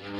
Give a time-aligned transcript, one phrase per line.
[0.00, 0.14] You're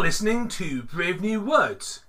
[0.00, 2.04] listening to Brave New Words.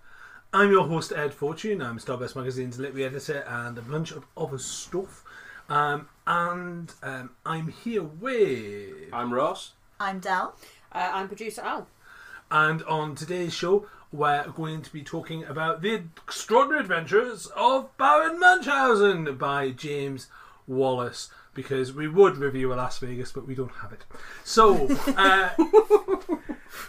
[0.54, 1.82] I'm your host, Ed Fortune.
[1.82, 5.26] I'm Starburst Magazine's literary editor and a bunch of other stuff.
[5.68, 9.12] Um, and um, I'm here with.
[9.12, 9.74] I'm Ross.
[10.00, 10.56] I'm Del.
[10.94, 11.90] Uh, I'm producer Al.
[12.50, 18.40] And on today's show, we're going to be talking about The Extraordinary Adventures of Baron
[18.40, 20.28] Munchausen by James
[20.68, 21.30] Wallis.
[21.54, 24.06] Because we would review Alas Vegas, but we don't have it.
[24.44, 24.88] So,
[25.18, 25.50] uh,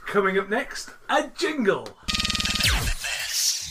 [0.07, 1.89] coming up next, a jingle.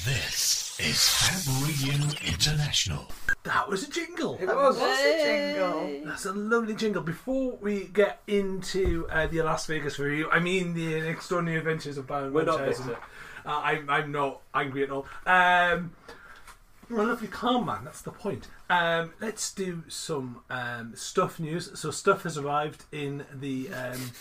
[0.05, 3.11] This is Fab Radio International.
[3.43, 4.37] That was a jingle.
[4.41, 4.77] It was.
[4.77, 6.01] What's a jingle?
[6.05, 7.01] That's a lovely jingle.
[7.03, 12.07] Before we get into uh, the Las Vegas review, I mean the Extraordinary Adventures of
[12.07, 12.87] Baron We're not Munchausen.
[12.87, 12.99] bitter.
[13.47, 15.05] I'm, I'm not angry at all.
[15.25, 15.91] Um,
[16.89, 18.47] you're a lovely calm man, that's the point.
[18.69, 21.77] Um, let's do some um, stuff news.
[21.79, 24.11] So, stuff has arrived in the um,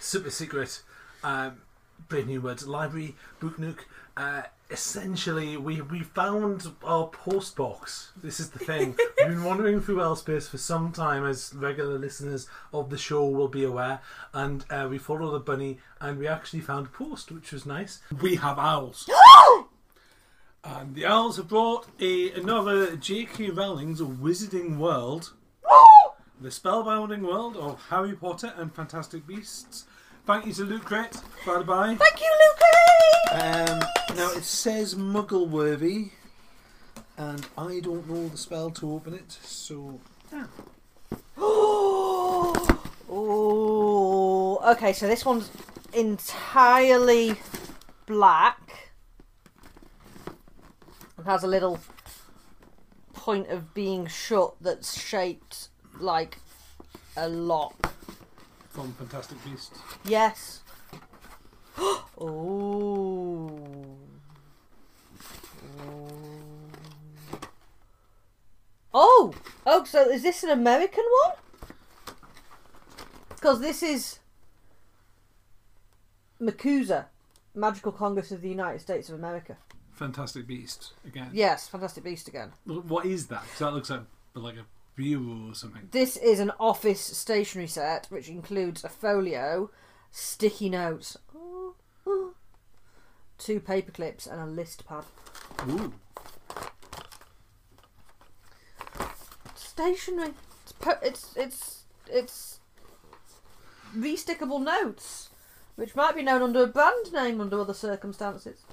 [0.00, 0.82] super secret
[1.24, 1.62] um,
[2.08, 3.86] Brave New Words library, Book Nook.
[4.16, 8.12] Uh, essentially, we, we found our post box.
[8.22, 8.96] This is the thing.
[9.18, 13.48] We've been wandering through L-space for some time, as regular listeners of the show will
[13.48, 14.00] be aware.
[14.32, 18.00] And uh, we followed the bunny, and we actually found a post, which was nice.
[18.22, 19.08] We have owls.
[20.64, 23.50] and the owls have brought a, another J.K.
[23.50, 25.32] Rowling's Wizarding World.
[26.42, 29.84] The Spellbinding World of Harry Potter and Fantastic Beasts.
[30.26, 31.96] Thank you to Loot Crate, by the by.
[31.96, 32.60] Thank you, Luke.
[33.32, 33.80] Um,
[34.16, 36.10] now it says Muggleworthy,
[37.16, 40.00] and I don't know the spell to open it, so
[43.12, 44.92] Oh, okay.
[44.92, 45.50] So this one's
[45.92, 47.36] entirely
[48.06, 48.90] black
[51.16, 51.80] and has a little
[53.12, 55.68] point of being shut that's shaped
[55.98, 56.38] like
[57.16, 57.92] a lock.
[58.70, 59.78] From Fantastic Beasts.
[60.04, 60.60] Yes.
[61.78, 63.96] oh.
[68.92, 69.34] Oh!
[69.66, 71.36] Oh, so is this an American one?
[73.28, 74.18] Because this is
[76.40, 77.06] MACUSA,
[77.54, 79.56] Magical Congress of the United States of America.
[79.92, 81.28] Fantastic Beasts again.
[81.32, 82.52] Yes, Fantastic Beast again.
[82.64, 83.42] What is that?
[83.42, 84.02] 'Cause that looks like
[84.34, 84.64] like a
[85.00, 85.88] bureau or something.
[85.90, 89.70] This is an office stationery set which includes a folio,
[90.10, 91.16] sticky notes,
[93.38, 95.04] two paper clips, and a list pad.
[95.68, 95.94] Ooh.
[99.54, 100.34] Stationery.
[100.62, 102.60] It's po- it's it's it's
[103.96, 105.30] restickable notes,
[105.76, 108.64] which might be known under a brand name under other circumstances.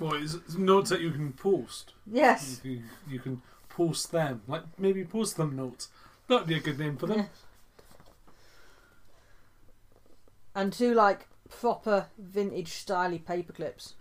[0.00, 1.92] Well, it's, it's notes that you can post.
[2.10, 2.60] Yes.
[2.64, 3.42] You, you can
[3.76, 5.88] post them, like maybe post them notes.
[6.28, 7.18] That'd be a good name for them.
[7.18, 7.24] Yeah.
[10.54, 13.94] And two like proper vintage styly paper clips.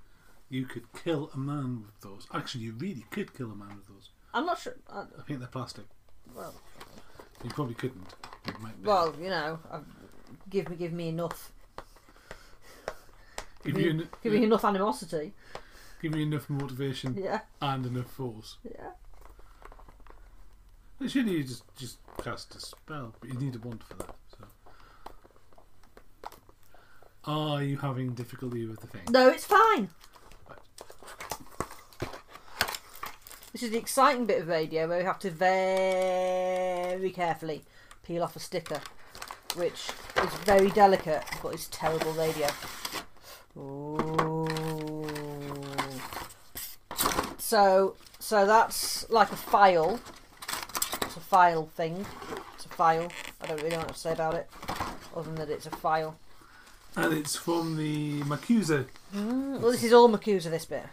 [0.50, 2.28] You could kill a man with those.
[2.34, 4.10] Actually, you really could kill a man with those.
[4.34, 4.76] I'm not sure.
[4.90, 5.86] Uh, I think they're plastic.
[6.36, 6.54] well,
[7.44, 8.06] You probably couldn't.
[8.48, 8.88] It might be.
[8.88, 9.80] well, you know, uh,
[10.50, 11.52] give me give me enough.
[13.64, 15.34] give Give me, en- give me enough animosity.
[16.02, 18.58] give you enough motivation Yeah, and enough force.
[18.64, 18.92] yeah.
[21.04, 24.16] Actually, you just just cast a spell, but you need a wand for that.
[24.38, 24.46] So,
[27.26, 29.02] are you having difficulty with the thing?
[29.10, 29.90] No, it's fine.
[33.52, 37.64] This is the exciting bit of radio where we have to very carefully
[38.04, 38.80] peel off a sticker,
[39.56, 39.90] which
[40.24, 42.48] is very delicate, but is terrible radio.
[43.58, 44.48] Ooh.
[47.38, 50.00] So, so that's like a file.
[51.32, 52.06] File thing.
[52.56, 53.08] It's a file.
[53.40, 54.50] I don't really know what to say about it,
[55.16, 56.18] other than that it's a file.
[56.98, 58.86] And it's from the MACUSA.
[59.14, 60.84] Well, this is all MACUSA, this bit.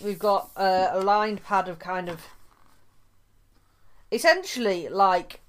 [0.00, 2.20] We've got uh, a lined pad of kind of.
[4.12, 5.40] Essentially, like.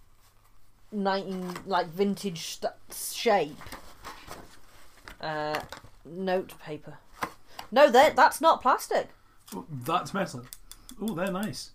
[0.91, 1.57] 19.
[1.67, 3.55] like vintage st- shape.
[5.21, 5.59] Uh,
[6.03, 6.97] note paper.
[7.71, 9.09] No, that that's not plastic.
[9.55, 10.43] Oh, that's metal.
[10.99, 11.69] Oh, they're nice.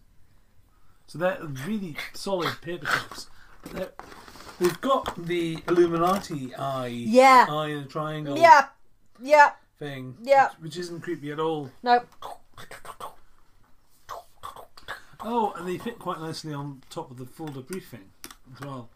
[1.06, 3.28] So they're really solid paper clips.
[3.62, 3.92] But they're-
[4.58, 6.86] they've got the Illuminati eye.
[6.88, 7.46] Yeah.
[7.48, 8.36] Eye in a triangle.
[8.38, 8.68] Yeah,
[9.20, 10.16] yeah, Thing.
[10.22, 10.48] Yeah.
[10.50, 11.70] Which, which isn't creepy at all.
[11.82, 12.02] no.
[15.28, 18.10] Oh, and they fit quite nicely on top of the folder briefing
[18.54, 18.90] as well.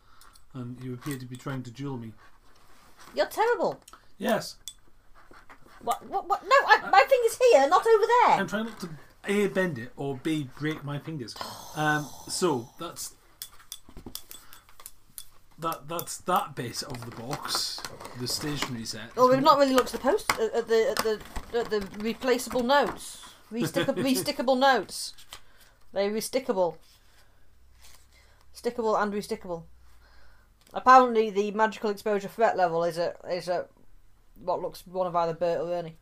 [0.54, 2.12] And you appear to be trying to duel me.
[3.14, 3.80] You're terrible.
[4.18, 4.56] Yes.
[5.82, 6.06] What?
[6.08, 6.28] What?
[6.28, 6.42] what?
[6.44, 8.36] No, I, my finger's here, not over there.
[8.38, 8.88] I'm trying not to
[9.26, 11.36] A, bend it, or B, break my fingers.
[11.76, 13.14] Um, so, that's.
[15.58, 17.82] That, that's that bit of the box,
[18.18, 19.14] the stationery set.
[19.14, 21.20] Well, we've not really looked at the post at the at the
[21.58, 23.22] at the replaceable notes,
[23.52, 25.12] restickable, restickable notes.
[25.92, 26.76] They're restickable,
[28.54, 29.64] stickable and restickable.
[30.72, 33.68] Apparently, the magical exposure threat level is at is at
[34.36, 35.98] what looks one of either Bert or Ernie.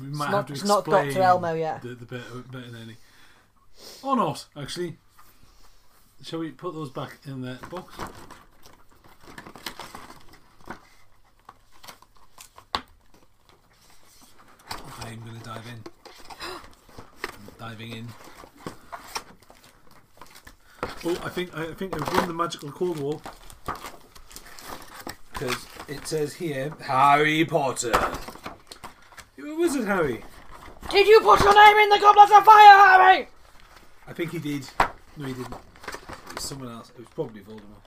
[0.00, 1.22] We might not- have to it's not explain Dr.
[1.22, 1.82] Elmo yet.
[1.82, 2.96] The, the bit, bit in any.
[4.02, 4.96] Or not, actually.
[6.22, 7.94] Shall we put those back in the box?
[15.00, 15.82] I'm going to dive in.
[16.42, 18.08] I'm diving in.
[21.04, 23.20] Oh, I think I think I've won the magical cold war
[25.32, 27.92] Because it says here Harry Potter.
[29.58, 30.22] Was it Harry?
[30.90, 33.28] Did you put your name in the goblet of fire, Harry?
[34.06, 34.68] I think he did.
[35.16, 35.52] No, he didn't.
[35.52, 36.90] It was someone else.
[36.90, 37.82] It was probably Voldemort.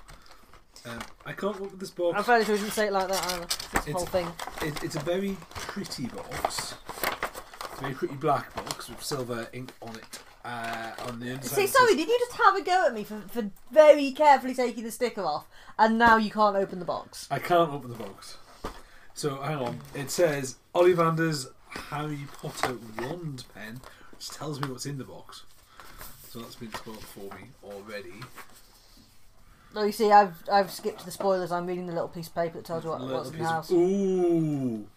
[0.85, 2.18] Um, I can't look at this box.
[2.18, 3.45] I'm fairly sure you didn't say it like that either.
[3.45, 4.27] This It's- whole thing.
[4.62, 6.75] It, it's a very pretty box.
[7.71, 10.19] It's a very pretty black box with silver ink on it.
[10.44, 11.56] Uh, on the inside.
[11.56, 14.83] See, sorry, did you just have a go at me for, for very carefully taking
[14.83, 15.45] the sticker off,
[15.77, 17.27] and now you can't open the box?
[17.29, 18.38] I can't open the box.
[19.13, 19.79] So hang on.
[19.94, 23.81] It says Ollivander's Harry Potter wand pen,
[24.12, 25.44] which tells me what's in the box.
[26.29, 28.13] So that's been spoiled for me already.
[29.73, 31.51] No, you see, I've I've skipped the spoilers.
[31.51, 33.50] I'm reading the little piece of paper that tells you what, what's in the of-
[33.50, 33.71] house.
[33.71, 34.88] Ooh.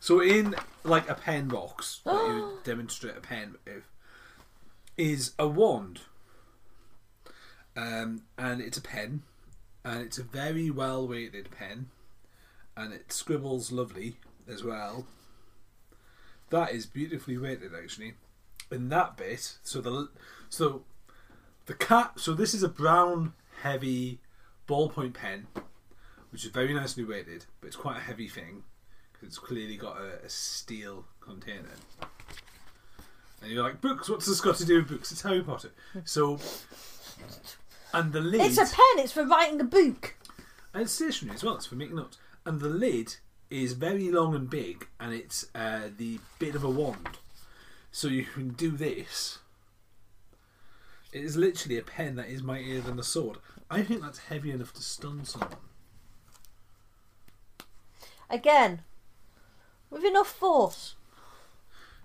[0.00, 0.54] So in
[0.84, 3.84] like a pen box that you demonstrate a pen with
[4.96, 6.00] is a wand.
[7.76, 9.22] Um, and it's a pen,
[9.84, 11.90] and it's a very well weighted pen,
[12.76, 14.16] and it scribbles lovely
[14.48, 15.06] as well.
[16.50, 18.14] That is beautifully weighted actually.
[18.70, 20.08] In that bit, so the
[20.48, 20.82] so
[21.66, 22.18] the cap.
[22.20, 24.20] So this is a brown heavy
[24.68, 25.46] ballpoint pen,
[26.30, 28.64] which is very nicely weighted, but it's quite a heavy thing
[29.12, 31.74] because it's clearly got a, a steel container.
[33.40, 34.08] And you're like, books.
[34.08, 35.12] What's this got to do with books?
[35.12, 35.70] It's Harry Potter.
[36.04, 36.38] So,
[37.92, 38.40] and the lid.
[38.40, 39.04] It's a pen.
[39.04, 40.16] It's for writing a book.
[40.74, 42.18] And it's stationary as well, it's for making notes.
[42.44, 43.16] And the lid
[43.50, 47.18] is very long and big, and it's uh, the bit of a wand.
[47.90, 49.38] So you can do this.
[51.12, 53.38] It is literally a pen that is mightier than a sword.
[53.70, 55.56] I think that's heavy enough to stun someone.
[58.30, 58.82] Again,
[59.90, 60.94] with enough force.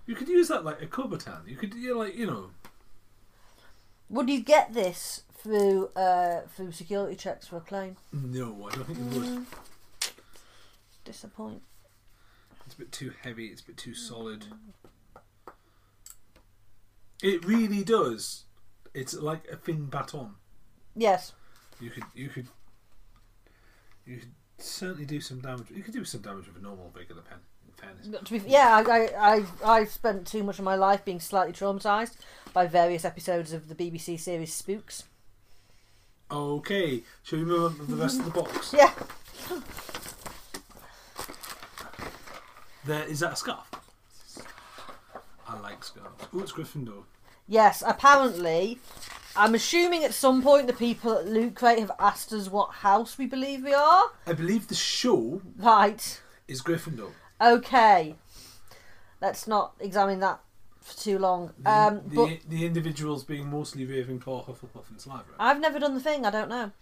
[0.06, 1.46] You could use that like a Kubotan.
[1.46, 2.50] You could do like, you know.
[4.08, 7.96] Would you get this through uh, through security checks for a plane?
[8.12, 9.46] No, I don't think you would.
[11.04, 11.62] Disappoint.
[12.66, 14.46] It's a bit too heavy, it's a bit too solid.
[17.22, 18.44] It really does.
[18.94, 20.34] It's like a thin baton.
[20.96, 21.32] Yes.
[21.80, 22.46] You could you could
[24.06, 25.70] you could certainly do some damage.
[25.70, 27.38] You could do some damage with a normal regular pen.
[27.66, 29.08] In fairness, to be, yeah, I, I,
[29.64, 32.16] I, I've spent too much of my life being slightly traumatised
[32.52, 35.04] by various episodes of the BBC series Spooks.
[36.30, 37.02] okay.
[37.22, 38.74] Shall we move on to the rest of the box?
[38.78, 38.92] Yeah.
[42.86, 43.70] There is that a scarf.
[45.46, 46.24] I like scarves.
[46.34, 47.04] Oh, it's Gryffindor.
[47.46, 48.78] Yes, apparently,
[49.36, 53.18] I'm assuming at some point the people at Loot Crate have asked us what house
[53.18, 54.04] we believe we are.
[54.26, 56.20] I believe the show Right.
[56.48, 57.10] is Gryffindor.
[57.40, 58.14] Okay.
[59.20, 60.40] Let's not examine that
[60.80, 61.52] for too long.
[61.58, 65.34] The, Um, the, but the individuals being mostly Ravenclaw, Hufflepuff, and Slytherin.
[65.38, 66.24] I've never done the thing.
[66.26, 66.72] I don't know.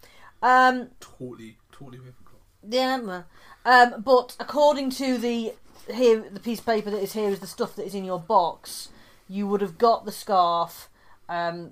[0.41, 2.69] Um, totally, totally Ravenclaw.
[2.69, 3.23] yeah.
[3.65, 5.53] Um, but according to the
[5.91, 8.19] here the piece of paper that is here is the stuff that is in your
[8.19, 8.89] box.
[9.27, 10.89] You would have got the scarf
[11.29, 11.71] um,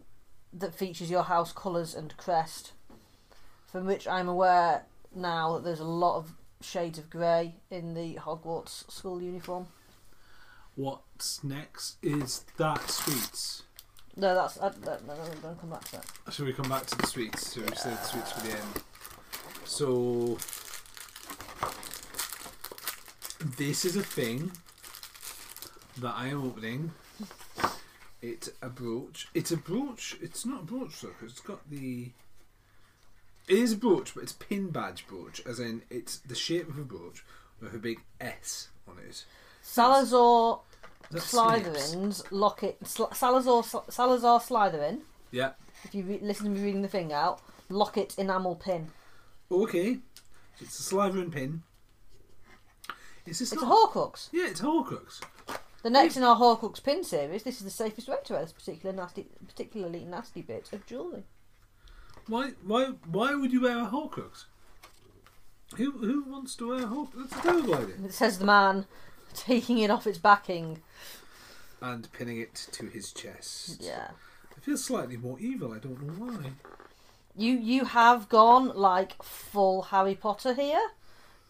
[0.53, 2.73] that features your house colours and crest,
[3.67, 4.83] from which I'm aware
[5.15, 9.67] now that there's a lot of shades of grey in the Hogwarts school uniform.
[10.75, 13.63] What's next is that sweets.
[14.15, 16.33] No, that's I, no, no, no, don't come back to that.
[16.33, 17.53] Shall we come back to the sweets?
[17.53, 18.83] Shall we save the sweets for the end?
[19.65, 20.37] So
[23.41, 24.51] this is a thing
[25.97, 26.91] that I am opening.
[28.21, 29.27] It's a brooch.
[29.33, 30.17] It's a brooch.
[30.21, 32.11] It's not a brooch though, it's got the.
[33.47, 36.77] It is a brooch, but it's pin badge brooch, as in it's the shape of
[36.77, 37.23] a brooch
[37.59, 39.25] with a big S on it.
[39.61, 40.59] Salazar
[41.11, 42.77] Slytherin's locket.
[42.83, 44.99] Sl- Salazar Salazar Slytherin.
[45.31, 45.51] Yeah.
[45.83, 48.91] If you re- listen to me reading the thing out, locket enamel pin.
[49.51, 49.95] Okay.
[49.95, 51.63] So it's a Slytherin pin.
[53.31, 53.65] Is this It's a?
[53.65, 54.27] Horcrux.
[54.33, 55.21] Yeah, it's a Horcrux.
[55.83, 58.51] The next in our Horcrux pin series, this is the safest way to wear this
[58.51, 61.23] particular nasty, particularly nasty bit of jewellery.
[62.27, 62.51] Why?
[62.65, 62.87] Why?
[63.09, 64.45] Why would you wear a Horcrux?
[65.77, 67.29] Who Who wants to wear a Horcrux?
[67.29, 67.95] That's a terrible idea.
[68.03, 68.85] It says the man
[69.33, 70.81] taking it off its backing.
[71.81, 73.77] And pinning it to his chest.
[73.81, 74.09] Yeah.
[74.57, 75.71] It feels slightly more evil.
[75.71, 76.51] I don't know why.
[77.33, 80.89] You you have gone like full Harry Potter here,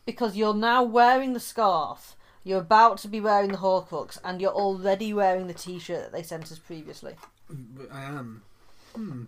[0.05, 2.15] because you're now wearing the scarf.
[2.43, 6.23] You're about to be wearing the Horcrux, and you're already wearing the T-shirt that they
[6.23, 7.13] sent us previously.
[7.91, 8.41] I am.
[8.95, 9.23] Hmm.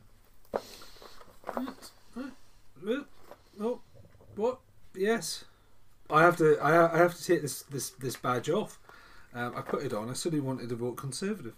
[1.56, 2.34] Right,
[2.82, 3.06] right.
[3.62, 3.82] Oh,
[4.36, 4.60] what?
[4.96, 5.46] Yes.
[6.10, 6.58] I have to.
[6.60, 8.80] I, I have to take this this this badge off.
[9.34, 10.10] Um, I put it on.
[10.10, 11.56] I suddenly wanted to vote Conservative.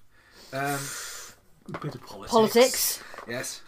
[0.53, 0.79] Um,
[1.73, 2.31] a bit of politics.
[2.31, 3.03] Politics.
[3.27, 3.61] Yes.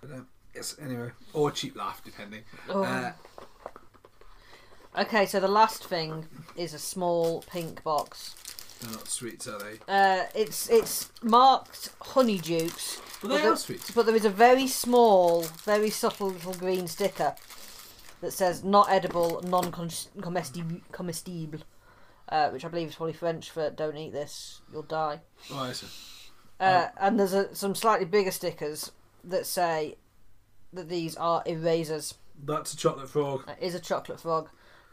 [0.00, 0.76] But, um, yes.
[0.80, 2.42] Anyway, or a cheap laugh, depending.
[2.68, 2.84] Oh.
[2.84, 3.12] Uh,
[4.96, 6.26] Okay, so the last thing
[6.56, 8.34] is a small pink box.
[8.80, 9.78] they're not sweets, are they?
[9.88, 13.90] Uh, it's it's marked Honeydukes, But But they the- are sweets.
[13.90, 17.34] but there is a very small, very subtle little green sticker
[18.20, 21.60] that says "not edible, non-comestible,"
[22.28, 25.20] uh, which I believe is probably French for "don't eat this, you'll die."
[25.52, 25.86] Oh, I see.
[26.60, 28.90] Uh, And there's a, some slightly bigger stickers
[29.22, 29.96] that say
[30.72, 32.14] that these are erasers.
[32.44, 33.46] That's a chocolate frog.
[33.46, 34.48] That is a chocolate frog.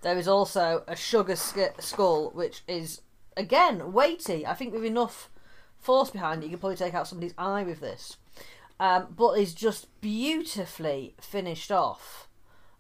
[0.06, 3.02] There is also a sugar sk- skull, which is
[3.36, 4.46] again weighty.
[4.46, 5.32] I think with enough
[5.80, 8.18] force behind it, you could probably take out somebody's eye with this.
[8.80, 12.28] Um, but is just beautifully finished off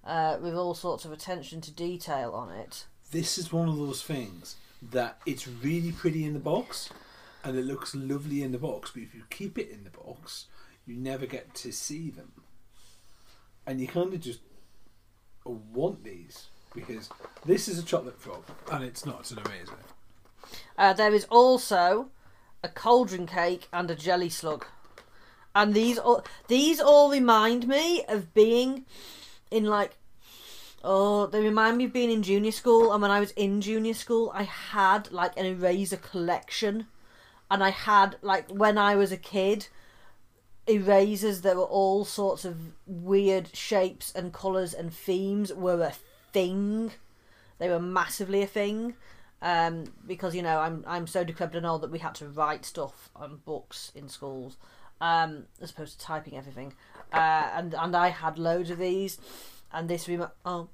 [0.05, 2.86] uh, with all sorts of attention to detail on it.
[3.10, 4.58] this is one of those things
[4.91, 6.91] that it's really pretty in the box
[7.44, 10.46] and it looks lovely in the box, but if you keep it in the box,
[10.86, 12.34] you never get to see them.
[13.65, 14.41] And you kind of just
[15.44, 17.10] want these because
[17.46, 19.74] this is a chocolate frog and it's not, an eraser.
[20.77, 22.10] Uh, there is also
[22.63, 24.65] a cauldron cake and a jelly slug,
[25.55, 28.86] and these all these all remind me of being
[29.50, 29.98] in like
[30.84, 32.91] oh they remind me of being in junior school.
[32.91, 36.88] And when I was in junior school, I had like an eraser collection,
[37.50, 39.67] and I had like when I was a kid
[40.67, 45.94] erasers that were all sorts of weird shapes and colours and themes were a
[46.36, 46.92] thing.
[47.60, 48.96] They were massively a thing.
[49.42, 52.65] Um, because you know I'm I'm so decrepit and old that we had to write
[52.65, 54.58] stuff on books in schools,
[55.01, 56.74] um, as opposed to typing everything.
[57.13, 59.20] Uh, and and I had loads of these,
[59.72, 60.70] and this remi- oh,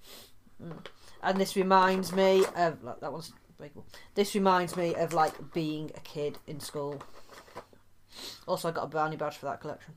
[0.64, 0.86] mm.
[1.22, 3.86] and this reminds me of like, that one's breakable.
[4.16, 7.02] This reminds me of like being a kid in school.
[8.48, 9.96] Also, I got a brownie badge for that collection.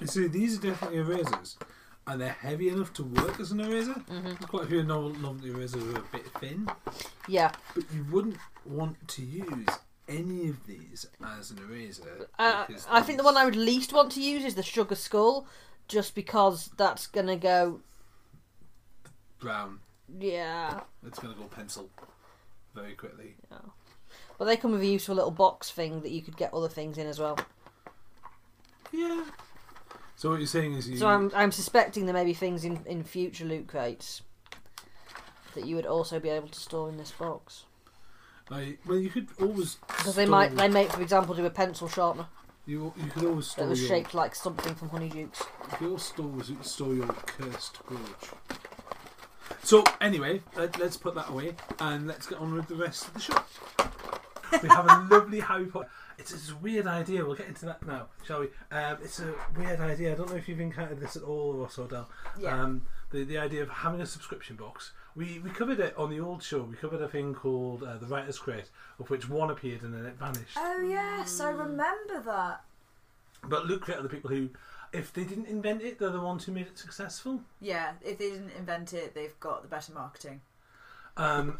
[0.00, 1.58] You see, these are definitely erasers
[2.06, 3.94] and they're heavy enough to work as an eraser.
[4.08, 6.68] There's quite a few novel, novelty erasers are a bit thin,
[7.28, 9.66] Yeah, but you wouldn't want to use
[10.08, 12.28] any of these as an eraser.
[12.38, 15.46] uh, I think the one I would least want to use is the sugar skull,
[15.88, 17.80] just because that's gonna go.
[19.40, 19.80] brown.
[20.18, 21.88] Yeah, It's going to go pencil
[22.74, 23.36] very quickly.
[24.38, 26.98] but they come with a useful little box thing that you could get other things
[26.98, 27.38] in as well.
[28.92, 29.24] Yeah.
[30.16, 30.96] So what you're saying is you.
[30.96, 34.22] So I'm I'm suspecting there may be things in in future loot crates
[35.54, 37.64] that you would also be able to store in this box
[38.50, 39.76] I, well, you could always.
[39.86, 42.26] because they store- might they may for example do a pencil sharpener
[42.66, 43.88] You you could always store that was your.
[43.88, 45.40] shaped like something from Honeydukes.
[45.40, 48.30] You could always store store your cursed brooch.
[49.62, 53.14] So anyway, let, let's put that away and let's get on with the rest of
[53.14, 53.38] the show.
[54.62, 55.88] we have a lovely Harry Potter.
[56.18, 57.24] It's, it's a weird idea.
[57.24, 58.46] We'll get into that now, shall we?
[58.70, 60.12] Um, it's a weird idea.
[60.12, 62.08] I don't know if you've encountered this at all, Ross or Del.
[62.38, 62.60] Yeah.
[62.60, 64.92] Um, the the idea of having a subscription box.
[65.16, 66.62] We we covered it on the old show.
[66.62, 70.04] We covered a thing called uh, the Writers' Crate, of which one appeared and then
[70.04, 70.56] it vanished.
[70.56, 72.62] Oh yes, I remember that.
[73.44, 74.48] But Loot Crate are the people who,
[74.92, 77.42] if they didn't invent it, they're the ones who made it successful.
[77.60, 80.40] Yeah, if they didn't invent it, they've got the better marketing.
[81.16, 81.58] Um,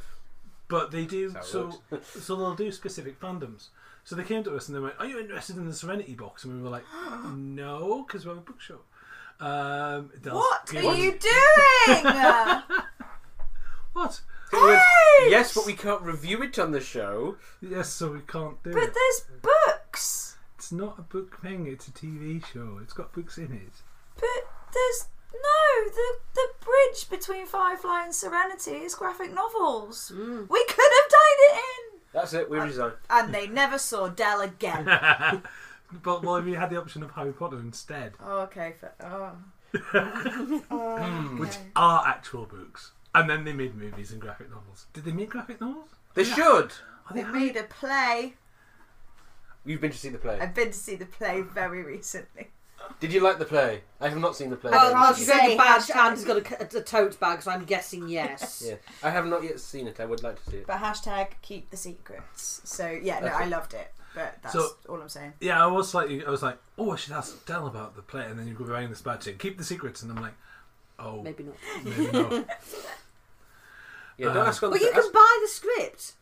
[0.69, 2.21] but they do That's how it so.
[2.21, 3.69] so they'll do specific fandoms.
[4.05, 6.45] So they came to us and they went, "Are you interested in the Serenity box?"
[6.45, 6.85] And we were like,
[7.35, 8.81] "No, because we're a book show."
[9.41, 12.63] Um, What are us- you doing?
[13.93, 14.21] What?
[14.51, 15.31] Hey!
[15.31, 17.37] yes, but we can't review it on the show.
[17.61, 18.95] Yes, so we can't do but it.
[18.95, 20.37] there's books.
[20.57, 21.67] It's not a book thing.
[21.67, 22.79] It's a TV show.
[22.83, 23.73] It's got books in it.
[24.17, 30.11] But there's no the the bridge between Firefly and Serenity is graphic novels.
[30.15, 30.49] Mm.
[30.49, 31.84] We could have tied it in,
[32.15, 32.49] That's it.
[32.49, 32.93] We resign.
[33.11, 35.43] and they never saw Del again.
[36.03, 38.15] But well, we had the option of Harry Potter instead.
[38.25, 38.75] oh, okay.
[38.81, 39.33] For, oh.
[40.71, 42.93] Oh, hmm, which are actual books.
[43.15, 44.87] And then they made movies and graphic novels.
[44.93, 45.91] Did they make graphic novels?
[46.15, 46.73] They should.
[47.09, 48.35] Are They they made a play.
[49.65, 50.39] You've been to see the play.
[50.41, 52.51] I've been to see the play very recently.
[53.01, 53.83] Did you like the play?
[54.01, 54.73] I have not seen the play.
[54.73, 55.97] I Oh, can't well, she's got say a badge hashtag.
[56.07, 56.37] and has got
[56.75, 58.63] a, a tote bag, so I'm guessing yes.
[58.69, 60.01] Yeah, I have not yet seen it.
[60.01, 60.67] I would like to see it.
[60.67, 62.61] But hashtag keep the secrets.
[62.65, 63.93] So yeah, no, That's I loved it.
[64.15, 65.33] But that's So- all I'm saying.
[65.41, 68.25] Yeah, I was like, I was like, oh, I should ask Del about the play,
[68.27, 70.35] and then you go behind this badge saying, keep the secrets, and I'm like,
[70.99, 71.57] oh, Maybe not.
[71.85, 72.47] maybe not.
[74.17, 76.13] Yeah, don't Uh, ask on Well, the you ask- can buy the script.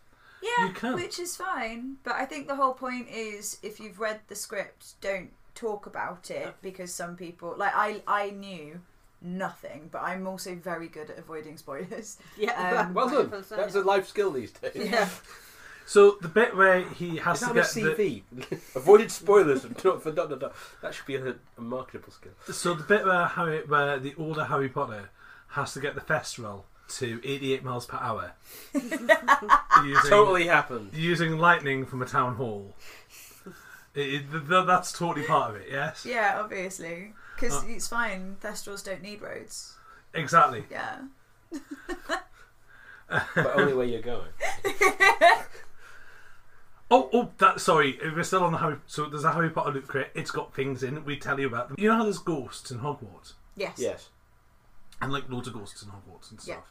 [0.43, 0.95] Yeah, You can.
[0.95, 1.99] which is fine.
[2.03, 6.31] But I think the whole point is if you've read the script, don't talk about
[6.31, 8.81] it because some people like I I knew
[9.21, 12.19] nothing, but I'm also very good at avoiding spoilers.
[12.37, 12.81] Yeah.
[12.87, 13.31] Um, Well done.
[13.31, 14.73] That's That's a life skill these days.
[14.75, 15.09] Yeah.
[15.85, 19.65] So the bit where he has Is to that on a get the, Avoided spoilers
[19.65, 20.55] and not for dot dot dot.
[20.81, 22.31] That should be a, a marketable skill.
[22.51, 25.11] so the bit where Harry, where the older Harry Potter
[25.49, 28.33] has to get the Thestral to 88 miles per hour,
[28.75, 29.09] using,
[30.09, 30.91] Totally happened.
[30.95, 32.75] using lightning from a town hall.
[33.95, 35.69] It, it- th- th- that's totally part of it.
[35.71, 37.67] Yes, Yeah, obviously, because Uh.
[37.69, 38.37] it's fine.
[38.43, 39.77] Thestrals don't need roads.
[40.15, 40.65] exactly.
[40.71, 40.99] Yeah.
[43.35, 44.29] But only where you're going.
[46.95, 47.59] Oh, oh, that.
[47.61, 48.77] Sorry, if we're still on the Harry.
[48.87, 50.09] So there's a Harry Potter loot crate.
[50.15, 50.99] It's got things in.
[50.99, 51.05] it.
[51.07, 51.77] We tell you about them.
[51.79, 53.79] You know how there's ghosts in Hogwarts, Yes.
[53.79, 54.11] Yes.
[55.01, 56.57] and like loads of ghosts in Hogwarts and Yeah.
[56.57, 56.71] stuff.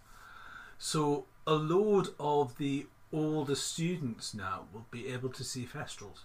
[0.78, 6.20] So a load of the older students now will be able to see Thestrals.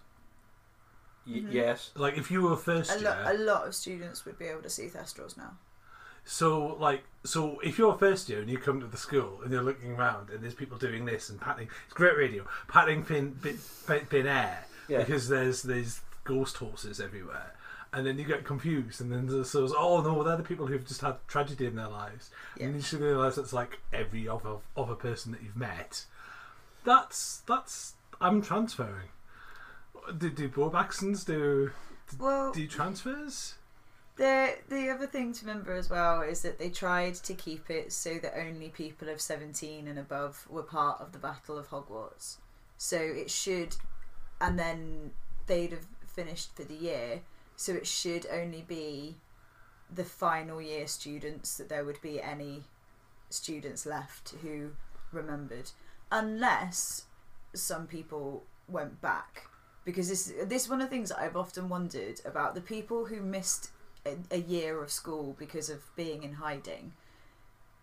[1.27, 1.53] Y- mm-hmm.
[1.53, 1.91] Yes.
[1.95, 4.63] Like if you were first A, year, lo- a lot of students would be able
[4.63, 5.53] to see Thestrals now.
[6.25, 9.53] so like so if you're a first year and you come to the school and
[9.53, 13.37] you're looking around and there's people doing this and patting, it's great radio, patting thin,
[13.43, 14.99] thin, thin, thin air Yeah.
[14.99, 17.53] because there's there's ghost horses everywhere.
[17.93, 20.87] And then you get confused, and then there's, there's oh no, they're the people who've
[20.87, 22.67] just had tragedy in their lives, Yeah.
[22.67, 26.05] and you should realise it's like every other other person that you've met.
[26.85, 29.09] That's that's I'm transferring.
[30.19, 31.73] Do do Beauxbatons do
[32.19, 33.55] Well, do transfers?
[34.17, 37.93] The the other thing to remember as well is that they tried to keep it
[37.93, 42.37] so that only people of seventeen and above were part of the Battle of Hogwarts.
[42.79, 43.77] So it should,
[44.41, 45.13] and then
[45.47, 47.23] they'd have finished for the year.
[47.57, 49.17] So it should only be
[49.93, 52.65] the final year students that there would be any
[53.31, 54.71] students left who
[55.13, 55.71] remembered,
[56.13, 57.07] unless
[57.55, 59.49] some people went back.
[59.87, 63.21] Because this this is one of the things I've often wondered about the people who
[63.23, 63.71] missed
[64.05, 66.93] a, a year of school because of being in hiding.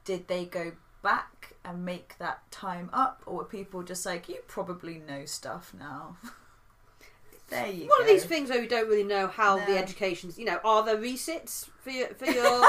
[0.06, 4.40] Did they go back and make that time up, or were people just like, "You
[4.48, 6.18] probably know stuff now"?
[7.50, 8.02] there you One go.
[8.04, 9.78] of these things where we don't really know how the No.
[9.78, 10.38] education's.
[10.38, 12.66] You know, are there resits for your for your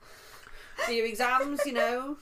[0.86, 1.60] for your exams?
[1.66, 2.16] You know,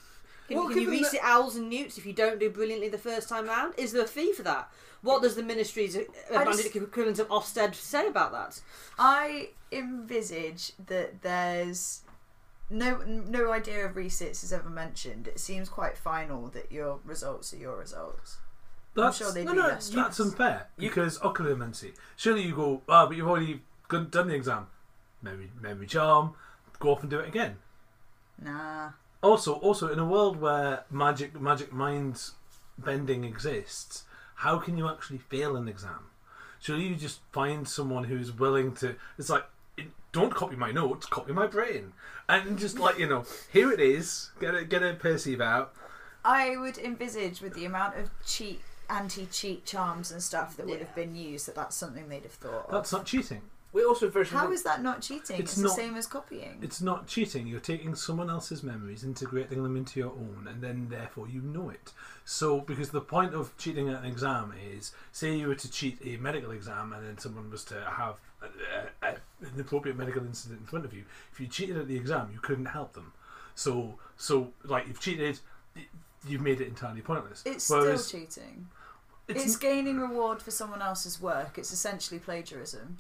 [0.49, 2.99] can, Well, can you given resit owls and newts if you don't do brilliantly the
[2.99, 3.75] first time round?
[3.79, 4.71] Is there a fee for that?
[5.03, 8.61] What does the ministry's uh, just- equivalent of Ofsted say about that?
[8.99, 12.03] I envisage that there's
[12.71, 15.29] no no idea of resits is ever mentioned.
[15.29, 18.39] It seems quite final that your results are your results.
[18.95, 20.21] That's, sure they no, do no, less that's stress.
[20.21, 21.93] unfair You- because occlumency.
[22.17, 24.69] Surely you go, ah, but you've already done the exam.
[25.21, 26.35] Memory, memory charm.
[26.79, 27.57] Go off and do it again.
[28.43, 28.91] Nah.
[29.25, 32.31] Also, also in a world where magic, magic mind
[32.79, 34.05] bending exists,
[34.37, 36.11] how can you actually fail an exam?
[36.61, 38.97] Surely you just find someone who's willing to.
[39.19, 39.47] It's like,
[40.13, 41.95] don't copy my notes, copy my brain,
[42.29, 44.31] and just like you know, here it is.
[44.41, 45.75] Get a get a Pensieve out.
[46.23, 48.61] I would envisage with the amount of cheat
[48.91, 52.67] anti-cheat charms and stuff that would have been used that that's something they'd have thought
[52.67, 52.71] of.
[52.71, 53.41] That's not cheating.
[53.75, 55.41] We also very How is that not cheating?
[55.41, 56.61] It's It's, not- the same as copying.
[56.63, 57.49] It's not cheating.
[57.49, 61.71] You're taking someone else's memories, integrating them into your own, and then therefore you know
[61.71, 61.93] it.
[62.25, 65.99] So, because the point of cheating at an exam is, say you were to cheat
[66.05, 70.25] a medical exam, and then someone was to have a, a, a, an appropriate medical
[70.25, 71.03] incident in front of you.
[71.33, 73.13] If you cheated at the exam, you couldn't help them.
[73.57, 75.41] So, so like you've cheated,
[76.29, 77.43] you've made it entirely pointless.
[77.45, 78.69] It's Whereas still cheating.
[79.27, 81.59] it's, It's, gaining reward for someone else's work.
[81.59, 82.99] It's essentially plagiarism.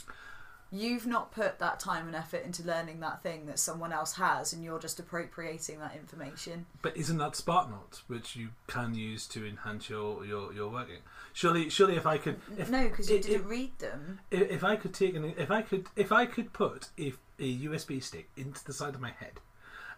[0.74, 4.52] You've not put that time and effort into learning that thing that someone else has,
[4.52, 6.66] and you're just appropriating that information.
[6.82, 10.98] But isn't that Spark Notes, which you can use to enhance your, your, your working?
[11.32, 14.18] Surely, surely, if I could, if, no, because you it- didn't it- read them.
[14.32, 17.58] if, if I could take an, if I could, if I could put if a
[17.66, 19.34] USB stick into the side of my head,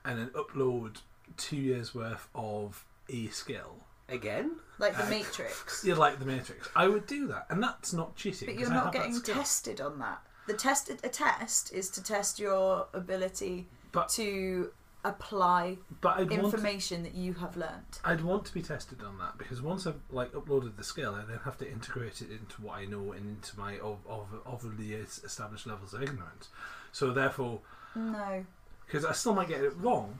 [0.04, 0.98] and then upload
[1.38, 3.78] two years worth of a skill,
[4.10, 4.56] again?
[4.78, 5.84] Like the Uh, Matrix.
[5.84, 8.46] you like the Matrix, I would do that, and that's not cheating.
[8.46, 10.20] But 'cause you're not getting tested on that.
[10.46, 14.72] The test, a test, is to test your ability But- to
[15.04, 18.00] apply But I'd information that you have learnt.
[18.04, 21.24] I'd want to be tested on that because once I've like uploaded the skill, I
[21.24, 24.94] then have to integrate it into what I know and into my of of overly
[24.94, 26.48] established levels of ignorance.
[26.90, 27.60] So therefore,
[27.94, 28.44] No.
[28.84, 30.18] because I still might get it wrong,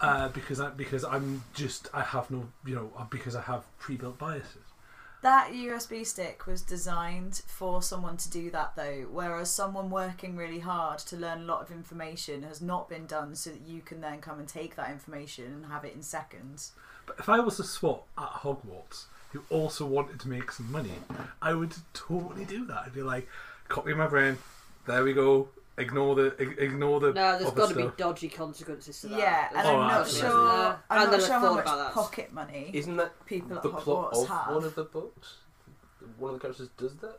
[0.00, 3.64] uh, because I because I'm just I have no you know uh, because I have
[3.80, 4.62] pre-built biases.
[5.20, 10.60] That USB stick was designed for someone to do that though, whereas someone working really
[10.60, 14.00] hard to learn a lot of information has not been done so that you can
[14.00, 16.72] then come and take that information and have it in seconds.
[17.04, 20.92] But if I was a SWAT at Hogwarts who also wanted to make some money,
[21.42, 22.84] I would totally do that.
[22.86, 23.28] I'd be like,
[23.68, 24.38] copy my brain.
[24.86, 25.48] There we go.
[25.78, 26.26] Ignore the
[26.62, 27.12] ignore the.
[27.12, 27.96] No, there's other got to be stuff.
[27.96, 29.18] dodgy consequences to that.
[29.18, 30.30] Yeah, and There's Oh, I'm not absolutely.
[30.30, 30.46] sure.
[30.46, 30.76] Yeah.
[30.90, 31.92] I'm And not then sure I how thought much about that.
[31.92, 34.54] pocket money Isn't that people at the plot Hogwarts of have.
[34.54, 35.36] one of the books?
[36.18, 37.18] One of the characters does that.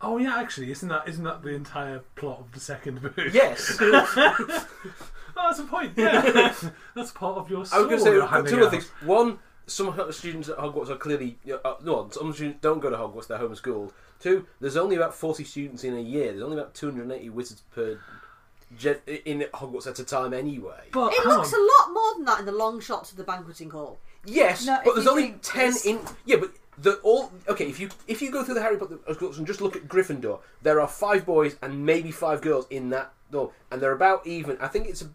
[0.00, 3.14] Oh yeah, actually, isn't that isn't that the entire plot of the second book?
[3.32, 3.78] Yes.
[5.34, 5.92] Oh, that's a point.
[5.96, 6.54] Yeah,
[6.94, 7.86] that's part of your I story.
[7.86, 8.70] was going you're to say handing two other out.
[8.70, 8.88] things.
[9.02, 12.06] One, some students at Hogwarts are clearly uh, no.
[12.10, 13.92] Some students don't go to Hogwarts; they're homeschooled.
[14.22, 16.30] Two, there's only about forty students in a year.
[16.30, 17.98] There's only about two hundred and eighty wizards per
[18.78, 20.84] gen- in Hogwarts at a time, anyway.
[20.92, 21.60] But It hang looks on.
[21.60, 23.98] a lot more than that in the long shots of the banqueting hall.
[24.24, 25.98] Yes, No, but if there's you only think ten this- in.
[26.24, 27.66] Yeah, but the all okay.
[27.66, 30.38] If you if you go through the Harry Potter schools and just look at Gryffindor,
[30.62, 34.56] there are five boys and maybe five girls in that door, and they're about even.
[34.60, 35.08] I think it's a,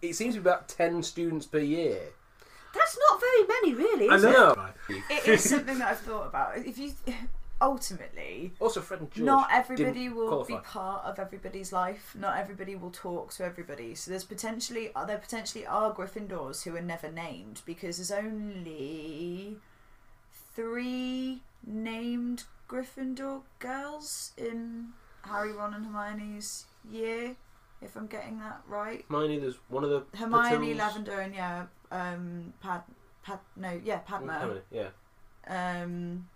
[0.00, 2.00] it seems to be about ten students per year.
[2.72, 4.30] That's not very many, really, I is it?
[4.32, 4.68] know.
[4.88, 6.56] It is something that I've thought about.
[6.58, 6.92] If you
[7.64, 9.24] ultimately, Also, Fred and George.
[9.24, 10.56] not everybody will qualify.
[10.56, 12.14] be part of everybody's life.
[12.18, 13.94] Not everybody will talk to everybody.
[13.94, 19.56] So there's potentially there potentially are Gryffindors who are never named because there's only
[20.54, 24.88] three named Gryffindor girls in
[25.22, 27.36] Harry, Ron, and Hermione's year.
[27.82, 32.54] If I'm getting that right, Hermione, there's one of the Hermione, Lavender, and yeah, um,
[32.62, 32.82] Pad,
[33.22, 34.88] Pad, no, yeah, Padma, Hermione, yeah.
[35.82, 36.26] um,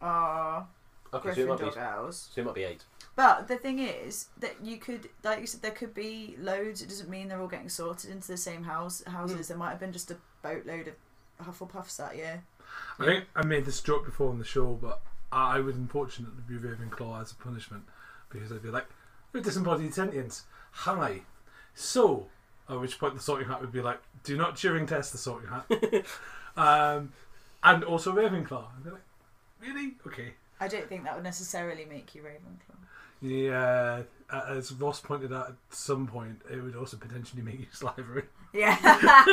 [0.00, 0.66] are
[1.14, 2.30] Okay, so it might be girls.
[2.34, 2.84] so it might be eight.
[3.16, 6.82] But the thing is that you could, like you said, there could be loads.
[6.82, 9.48] It doesn't mean they're all getting sorted into the same house houses.
[9.48, 12.42] There might have been just a boatload of Hufflepuffs that year.
[12.98, 15.00] I think I made this joke before on the show, but
[15.30, 17.84] I would unfortunately be Ravenclaw as a punishment
[18.30, 18.86] because I'd be like,
[19.32, 21.22] "We're disembodied sentience." Hi.
[21.74, 22.28] So,
[22.68, 25.50] at which point the Sorting Hat would be like, "Do not Turing test the Sorting
[25.50, 26.04] Hat."
[26.56, 27.12] um,
[27.62, 28.66] and also Ravenclaw.
[28.76, 29.02] I'd be like,
[29.60, 29.94] "Really?
[30.06, 32.76] Okay." I don't think that would necessarily make you Ravenclaw.
[33.20, 38.26] Yeah, as Ross pointed out at some point, it would also potentially make you Slytherin.
[38.52, 39.24] Yeah.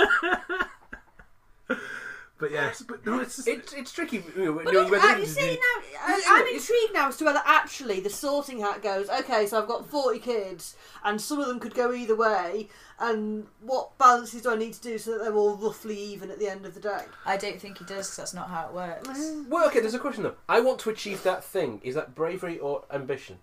[2.41, 4.23] But yes, but no, it's just, It's it's tricky.
[4.35, 6.93] You know, But when- look, when uh, they- you see now, I- I'm it's- intrigued
[6.93, 9.09] now as to whether actually the sorting hat goes.
[9.09, 12.67] Okay, so I've got forty kids, and some of them could go either way.
[12.99, 16.39] And what balances do I need to do so that they're all roughly even at
[16.39, 17.05] the end of the day?
[17.25, 19.19] I don't think he does 'cause that's not how it works.
[19.47, 19.79] Well, okay.
[19.79, 20.35] There's a question though.
[20.49, 21.79] I want to achieve that thing.
[21.83, 23.37] Is that bravery or ambition?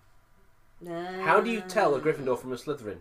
[0.87, 2.99] How do you tell a Gryffindor from a Slytherin?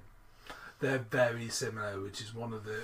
[0.80, 2.82] they're very similar, which is one of the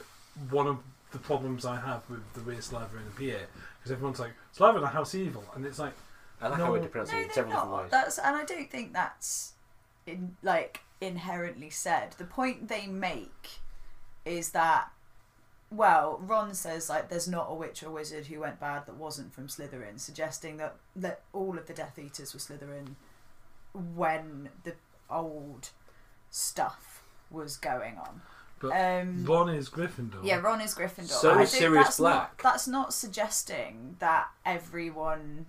[0.51, 0.79] one of
[1.15, 2.63] the problems I have with the way the
[3.09, 3.39] appear
[3.79, 5.95] because everyone's like Slytherin are house evil, and it's like
[6.43, 6.67] I like No.
[6.67, 7.83] how I pronounce No, it in they're several different not.
[7.83, 7.91] ways.
[7.91, 9.53] That's and I don't think that's
[10.07, 12.13] in like inherently said.
[12.19, 13.61] The point they make
[14.25, 14.89] is that
[15.71, 19.33] well, Ron says like there's not a witch or wizard who went bad that wasn't
[19.33, 22.97] from Slytherin, suggesting that that all of the Death Eaters were Slytherin
[23.73, 24.75] when the
[25.09, 25.71] old
[26.31, 28.23] stuff was going on.
[28.71, 30.25] But um, Ron is Gryffindor.
[30.25, 31.09] yeah, Ron is Gryffindor.
[31.09, 32.43] So I is Sirius that's Black.
[32.45, 35.47] Not, that's not suggesting that everyone,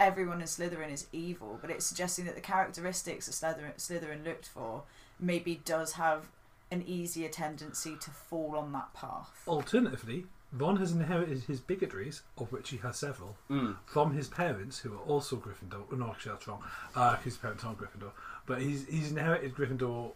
[0.00, 4.48] everyone in Slytherin is evil, but it's suggesting that the characteristics that Slytherin, Slytherin looked
[4.48, 4.82] for
[5.20, 6.28] maybe does have
[6.70, 9.42] an easier tendency to fall on that path.
[9.46, 13.76] Alternatively, Ron has inherited his bigotries, of which he has several, Mm.
[13.86, 15.84] from his parents, who are also Gryffindor.
[15.90, 16.62] Oh, no, actually, that's wrong.
[16.94, 18.10] Uh, his parents aren't Gryffindor,
[18.46, 20.12] but he's he's inherited Gryffindor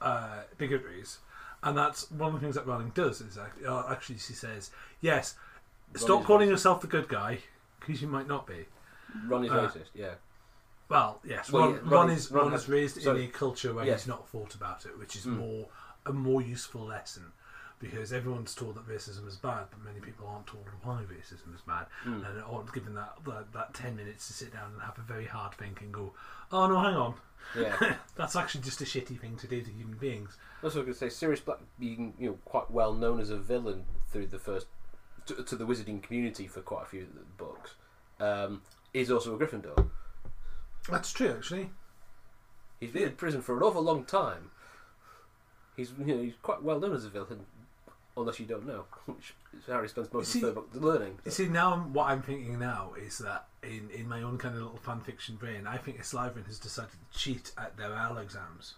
[0.00, 1.18] uh, bigotries,
[1.62, 3.20] and that's one of the things that Rowling does.
[3.20, 4.70] Is act- uh, actually she says,
[5.00, 5.34] "Yes,
[5.94, 6.52] stop calling racist.
[6.52, 7.40] yourself the good guy,
[7.80, 8.66] because you might not be."
[9.26, 9.88] Ron is Uh, racist.
[9.94, 10.14] Yeah.
[10.88, 13.16] Well, yes, Well, Ron, yeah, Ron, Ron is is- Ron Ron has- is raised in
[13.16, 14.02] a culture where Yes.
[14.02, 15.36] he's not thought about it, which is Mm.
[15.38, 15.68] more
[16.06, 17.30] a more useful lesson
[17.78, 21.60] because everyone's told that racism is bad, but many people aren't told why racism is
[21.60, 22.26] bad, Mm.
[22.26, 25.26] and aren't given that, that that ten minutes to sit down and have a very
[25.26, 26.14] hard think and go,
[26.50, 27.14] "Oh no, hang on,
[27.56, 27.96] Yeah.
[28.16, 30.94] that's actually just a shitty thing to do to human beings." Also, I was going
[30.94, 34.38] to say Sirius Black being you know quite well known as a villain through the
[34.38, 34.66] first
[35.26, 37.74] to, to the wizarding community for quite a few of the books.
[38.18, 39.88] Um, is also a Gryffindor.
[40.88, 41.70] That's true, actually.
[42.80, 44.50] He's been in prison for an awful long time.
[45.76, 47.46] He's you know he's quite well known as a villain,
[48.16, 50.82] unless you don't know, which is how he spends most See- of the third book
[50.82, 51.18] learning.
[51.24, 54.54] You see, now I'm, what I'm thinking now is that in, in my own kind
[54.54, 58.18] of little fan fiction brain, I think Slytherin has decided to cheat at their AL
[58.18, 58.74] exams,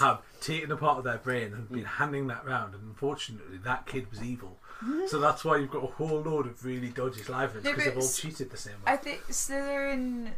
[0.00, 1.86] have taken a part of their brain and been mm.
[1.86, 4.58] handing that round, and unfortunately, that kid was evil.
[4.84, 5.08] Mm.
[5.08, 7.96] So that's why you've got a whole load of really dodgy Slytherins because but they've
[7.96, 8.92] all cheated the same way.
[8.92, 10.30] I think Slytherin,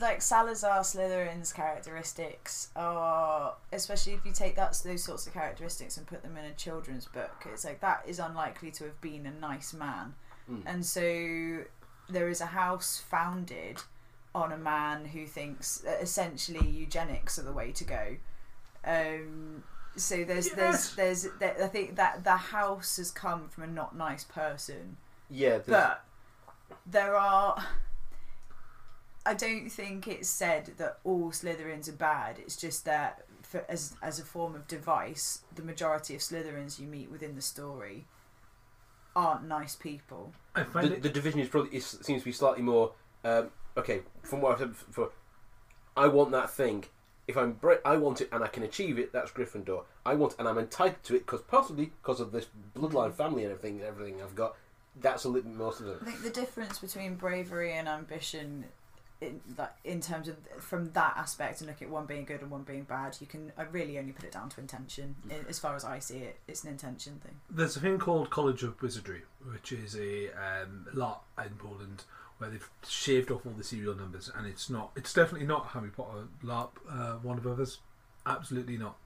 [0.00, 6.06] like Salazar Slytherin's characteristics are, especially if you take that those sorts of characteristics and
[6.06, 9.30] put them in a children's book, it's like that is unlikely to have been a
[9.32, 10.14] nice man,
[10.50, 10.62] Mm.
[10.66, 11.64] and so
[12.08, 13.82] there is a house founded
[14.34, 18.16] on a man who thinks that essentially eugenics are the way to go.
[18.84, 19.64] Um,
[19.96, 20.56] so there's Yes.
[20.56, 24.96] there's there's there, I think that the house has come from a not nice person.
[25.28, 26.04] Yeah, there's- But
[26.86, 27.66] there are.
[29.28, 32.38] I don't think it's said that all Slytherins are bad.
[32.38, 36.86] It's just that, for, as as a form of device, the majority of Slytherins you
[36.86, 38.06] meet within the story
[39.14, 40.32] aren't nice people.
[40.54, 41.02] I find the, it.
[41.02, 44.00] the division is probably is, seems to be slightly more um, okay.
[44.22, 45.10] From what I've said before,
[45.94, 46.86] I want that thing.
[47.26, 49.12] If I'm bra- I want it and I can achieve it.
[49.12, 49.84] That's Gryffindor.
[50.06, 53.52] I want and I'm entitled to it because possibly because of this bloodline, family, and
[53.52, 54.56] everything, everything I've got.
[55.00, 58.64] That's a little bit most of I think the difference between bravery and ambition,
[59.20, 62.50] in like in terms of from that aspect, and look at one being good and
[62.50, 65.16] one being bad, you can I really only put it down to intention.
[65.48, 67.34] As far as I see it, it's an intention thing.
[67.50, 72.04] There's a thing called College of Wizardry, which is a um, lot in Poland
[72.38, 74.92] where they've shaved off all the serial numbers, and it's not.
[74.96, 77.78] It's definitely not Harry Potter, LARP, uh, one of others.
[78.24, 78.96] Absolutely not.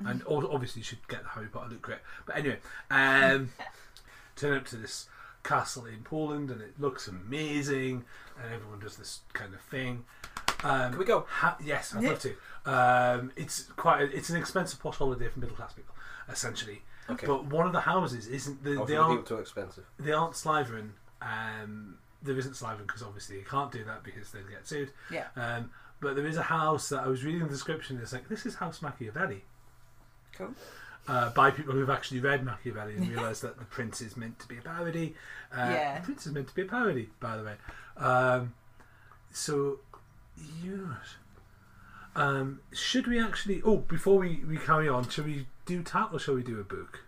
[0.00, 1.98] And obviously, you should get the Harry Potter Loot Crate.
[2.26, 2.58] But anyway,
[2.90, 3.50] um,
[4.36, 5.08] turn up to this
[5.42, 8.04] castle in Poland, and it looks amazing,
[8.42, 10.04] and everyone does this kind of thing.
[10.62, 11.26] Um, Can we go?
[11.28, 12.34] Ha- yes, I'd love to.
[12.66, 14.02] Um, it's quite.
[14.02, 15.94] A, it's an expensive posh holiday for middle class people,
[16.30, 16.82] essentially.
[17.08, 17.26] Okay.
[17.26, 18.62] But one of the houses isn't.
[18.62, 19.26] The, they should aren't.
[19.26, 19.84] too expensive?
[19.98, 20.90] They aren't Slytherin.
[21.22, 24.90] Um, there isn't Slytherin because obviously you can't do that because they'd get sued.
[25.10, 25.26] Yeah.
[25.36, 27.98] Um, but there is a house that I was reading the description.
[28.02, 29.44] It's like this is House Machiavelli.
[30.36, 30.54] Cool.
[31.08, 34.46] Uh, by people who've actually read Machiavelli and realised that the prince is meant to
[34.46, 35.14] be a parody.
[35.52, 35.98] Uh, Yeah.
[35.98, 37.54] The prince is meant to be a parody, by the way.
[38.00, 38.54] Um,
[39.32, 39.78] so,
[40.64, 41.16] yes.
[42.16, 43.62] Um, should we actually?
[43.64, 46.64] Oh, before we, we carry on, should we do tat or shall we do a
[46.64, 47.00] book?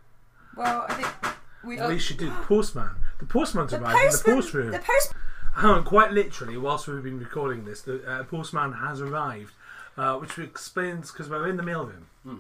[0.57, 1.81] Well, I think we.
[1.81, 2.91] We should do the postman.
[3.19, 4.71] The postman's The arrived in the postman, post room.
[4.71, 5.13] the post.
[5.55, 9.53] Hang quite literally, whilst we've been recording this, the uh, postman has arrived,
[9.99, 12.05] uh, which explains because we're in the mailroom.
[12.25, 12.37] Hmm.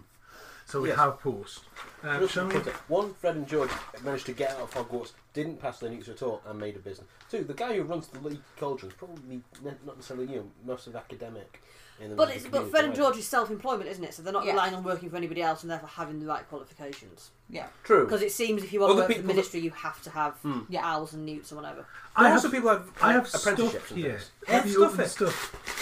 [0.72, 0.96] So we Yes.
[1.00, 1.60] have post.
[2.02, 2.54] Um, Just shall we?
[2.54, 3.68] put One, Fred and George
[4.02, 6.78] managed to get out of Hogwarts, didn't pass their nukes at all, and made a
[6.78, 7.06] business.
[7.30, 10.86] Two, the guy who runs the Leaky Cauldron is probably ne- not necessarily you, most
[10.86, 11.62] of academic.
[12.00, 13.02] In the But music it's but community Fred and either.
[13.02, 14.14] George is self-employment, isn't it?
[14.14, 14.52] So they're not Yeah.
[14.52, 17.32] relying on working for anybody else and therefore having the right qualifications.
[17.50, 17.66] Yeah.
[17.84, 18.04] True.
[18.06, 19.70] Because it seems if you want Other to work for the people that- ministry, you
[19.72, 20.60] have to have Hmm.
[20.70, 20.86] Yeah.
[20.90, 21.84] owls and newts or whatever.
[22.16, 24.18] I But have, also people have, I have apprenticeships stuff and here.
[24.18, 24.30] things.
[24.48, 25.08] Have you stuff opened it.
[25.10, 25.81] stuff?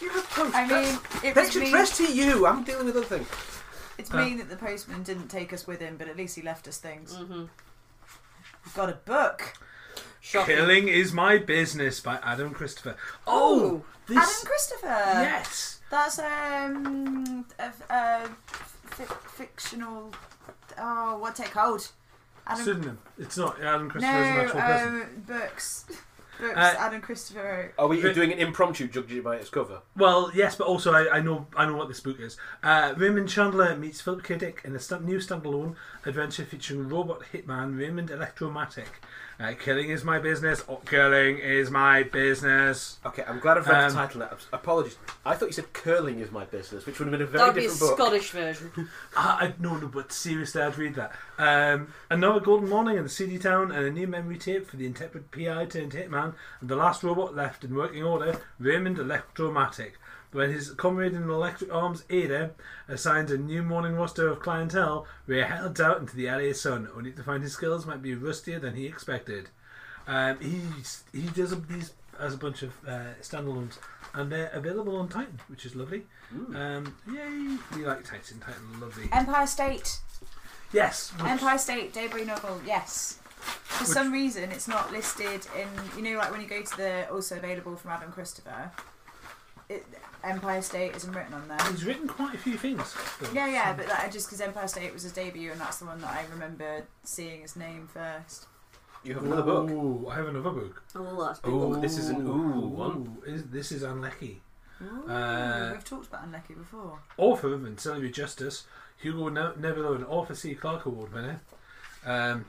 [0.00, 0.54] You have post.
[0.54, 1.70] I mean, it That's was your me.
[1.70, 2.46] dress to you.
[2.46, 3.28] I'm dealing with other things.
[3.98, 6.42] It's Uh, mean that the postman didn't take us with him, but at least he
[6.42, 7.14] left us things.
[7.14, 7.44] Mm-hmm.
[8.64, 9.54] We've got a book.
[10.20, 10.56] Shocking.
[10.56, 12.96] Killing is my business by Adam Christopher.
[13.26, 14.18] Oh, this.
[14.18, 14.86] Adam Christopher.
[14.86, 15.80] yes.
[15.88, 18.28] That's um a, a
[18.86, 19.04] fi-
[19.36, 20.12] fictional.
[20.78, 21.88] Oh, what's it called?
[22.46, 22.64] Adam.
[22.64, 22.98] Pseudonym.
[23.18, 24.88] It's not Adam no, Christopher is an actual person.
[25.00, 25.84] um, books.
[26.38, 26.56] Books.
[26.56, 27.72] Uh, Adam Christopher.
[27.78, 29.80] Are we But- doing an impromptu judging by its cover?
[29.96, 32.36] Well, yes, but also I, I know I know what this book is.
[32.62, 34.36] Uh, Raymond Chandler meets Philip K.
[34.36, 39.00] Dick in a st- new standalone adventure featuring robot hitman Raymond Electromatic.
[39.38, 40.64] Uh, killing is my business.
[40.66, 42.98] Or killing is my business.
[43.04, 44.30] Okay, I'm glad I've read Um, the title now.
[44.52, 44.96] Apologies.
[45.26, 47.54] I thought you said curling is my business, which would have been a very That
[47.54, 47.98] very would be a different book.
[47.98, 48.70] Scottish version.
[49.14, 51.12] I, I no, no, but seriously, I'd read that.
[51.38, 54.86] Um, another golden morning in the city town, and a new memory tape for the
[54.86, 59.98] intrepid PI turned hitman, and the last robot left in working order, Raymond Electromatic.
[60.36, 62.50] When his comrade in Electric Arms, Ada,
[62.88, 66.90] assigns a new morning roster of clientele, we are held out into the LA sun,
[66.94, 69.48] only to find his skills might be rustier than he expected.
[70.06, 73.78] Um, he's, he does a, these as a bunch of uh, standalones,
[74.12, 76.02] and they're available on Titan, which is lovely.
[76.54, 77.56] Um, yay!
[77.74, 78.38] We like Titan.
[78.38, 79.08] Titan, lovely.
[79.12, 80.00] Empire State.
[80.70, 81.12] Yes.
[81.16, 82.60] which- Empire State debut novel.
[82.66, 83.20] Yes.
[83.38, 85.68] For Which- some reason, it's not listed in.
[85.96, 88.70] You know, like when you go to the also available from Adam Christopher.
[89.68, 89.84] It,
[90.22, 91.58] Empire State isn't written on there.
[91.70, 92.94] He's written quite a few things.
[93.20, 93.30] though.
[93.32, 96.00] Yeah, yeah, but that, just because Empire State was his debut, and that's the one
[96.00, 98.46] that I remember seeing his name first.
[99.04, 99.70] You have another book.
[99.70, 100.82] Ooh, I have another book.
[100.96, 101.52] Oh, that's big.
[101.52, 103.18] Ooh, this is an ooh Ooh, one.
[103.26, 104.40] Is, this is unlucky.
[104.82, 106.98] Ooh, Uh, we've talked about Unlucky before.
[107.16, 108.64] Author of And Celebrity Justice,
[108.98, 110.54] Hugo ne- Neverlow, and Arthur C.
[110.54, 111.40] Clarke Award winner.
[112.04, 112.44] Um,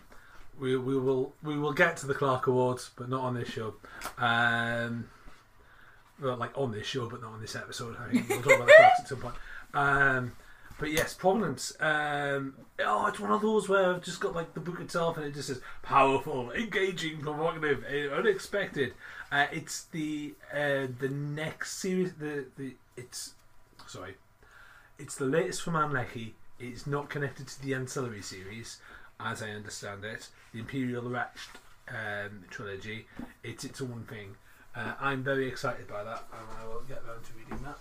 [0.60, 3.76] we, we will we will get to the Clarke Awards, but not on this show.
[4.18, 5.10] Um,
[6.22, 7.96] well, like on this show, but not on this episode.
[8.00, 9.36] I think we'll talk about the at some point.
[9.74, 10.32] Um,
[10.80, 11.74] but yes, Provenance.
[11.80, 15.26] Um, oh, it's one of those where I've just got like the book itself, and
[15.26, 18.94] it just says powerful, engaging, provocative, eh, unexpected.
[19.32, 22.14] Uh, it's the uh, the next series.
[22.14, 23.34] The the it's
[23.88, 24.16] sorry,
[25.00, 26.36] it's the latest from Ann Leckie.
[26.60, 28.78] It's not connected to the ancillary series,
[29.20, 30.30] as I understand it.
[30.54, 31.50] The Imperial Radch
[31.90, 33.08] um, trilogy.
[33.44, 34.36] It's its own thing.
[34.78, 37.78] Uh, I'm very excited by that, and I will get round to reading that.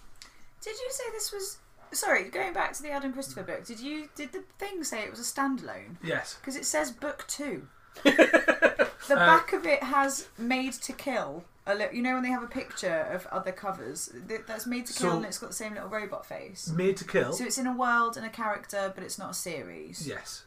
[0.62, 1.58] Did you say this was?
[1.92, 3.64] Sorry, going back to the Adam Christopher book.
[3.66, 5.96] Did you did the thing say it was a standalone?
[6.02, 6.36] Yes.
[6.40, 7.68] Because it says book two.
[8.04, 12.42] the back of it has "Made to Kill." A li- you know when they have
[12.44, 15.56] a picture of other covers th- that's "Made to Kill" So- and it's got the
[15.56, 16.68] same little robot face.
[16.68, 17.32] Made to Kill.
[17.32, 20.06] So it's in a world and a character, but it's not a series.
[20.06, 20.44] yes.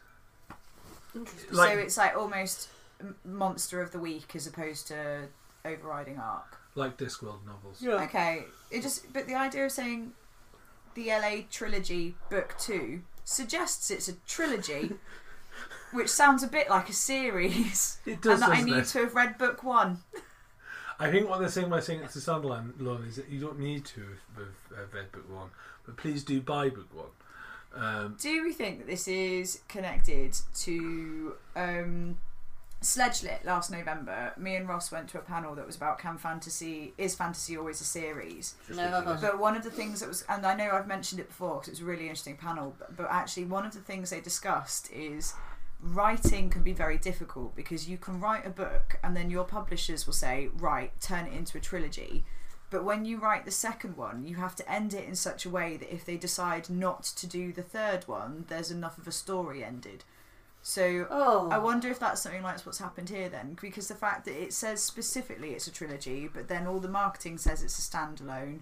[1.14, 1.56] Interesting.
[1.56, 2.68] Like so it's like almost
[3.00, 5.22] m- monster of the week as opposed to
[5.64, 6.58] overriding arc.
[6.74, 7.80] like Discworld novels.
[7.80, 8.02] Yeah.
[8.04, 10.12] Okay, it just but the idea of saying
[10.94, 14.92] the LA trilogy book two suggests it's a trilogy,
[15.92, 18.86] which sounds a bit like a series, It does, and that I need it?
[18.86, 19.98] to have read book one.
[20.98, 23.58] I think what they're saying by saying it's a standalone loan is that you don't
[23.58, 25.48] need to have, have, have read book one,
[25.86, 27.06] but please do buy book one.
[27.72, 32.18] Um, Do we think that this is connected to um,
[32.82, 34.32] Sledge-Lit last November?
[34.38, 37.80] Me and Ross went to a panel that was about can fantasy is fantasy always
[37.80, 38.54] a series?
[38.74, 39.18] No.
[39.20, 41.68] But one of the things that was, and I know I've mentioned it before because
[41.68, 44.90] it was a really interesting panel, but, but actually one of the things they discussed
[44.92, 45.34] is
[45.82, 50.06] writing can be very difficult because you can write a book and then your publishers
[50.06, 52.24] will say, right, turn it into a trilogy.
[52.70, 55.50] But when you write the second one, you have to end it in such a
[55.50, 59.12] way that if they decide not to do the third one, there's enough of a
[59.12, 60.04] story ended.
[60.62, 61.48] So Oh.
[61.50, 64.52] I wonder if that's something like what's happened here then, because the fact that it
[64.52, 68.60] says specifically it's a trilogy, but then all the marketing says it's a standalone.